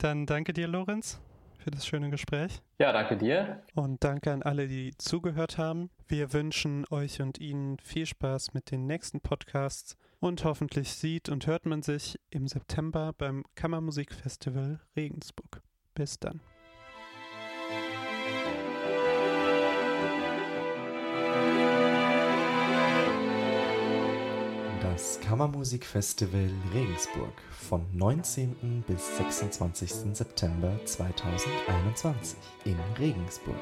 Dann 0.00 0.24
danke 0.24 0.54
dir, 0.54 0.66
Lorenz, 0.66 1.20
für 1.58 1.70
das 1.70 1.86
schöne 1.86 2.08
Gespräch. 2.08 2.62
Ja, 2.78 2.90
danke 2.90 3.18
dir. 3.18 3.62
Und 3.74 4.02
danke 4.02 4.32
an 4.32 4.42
alle, 4.42 4.66
die 4.66 4.92
zugehört 4.96 5.58
haben. 5.58 5.90
Wir 6.08 6.32
wünschen 6.32 6.86
euch 6.90 7.20
und 7.20 7.38
Ihnen 7.38 7.76
viel 7.80 8.06
Spaß 8.06 8.54
mit 8.54 8.70
den 8.70 8.86
nächsten 8.86 9.20
Podcasts 9.20 9.98
und 10.18 10.42
hoffentlich 10.44 10.90
sieht 10.94 11.28
und 11.28 11.46
hört 11.46 11.66
man 11.66 11.82
sich 11.82 12.18
im 12.30 12.48
September 12.48 13.12
beim 13.12 13.44
Kammermusikfestival 13.56 14.80
Regensburg. 14.96 15.60
Bis 15.94 16.18
dann. 16.18 16.40
Das 25.00 25.18
Kammermusikfestival 25.20 26.50
Regensburg 26.74 27.32
von 27.58 27.86
19. 27.94 28.84
bis 28.86 29.16
26. 29.16 29.90
September 30.12 30.78
2021 30.84 32.36
in 32.66 32.76
Regensburg. 32.98 33.56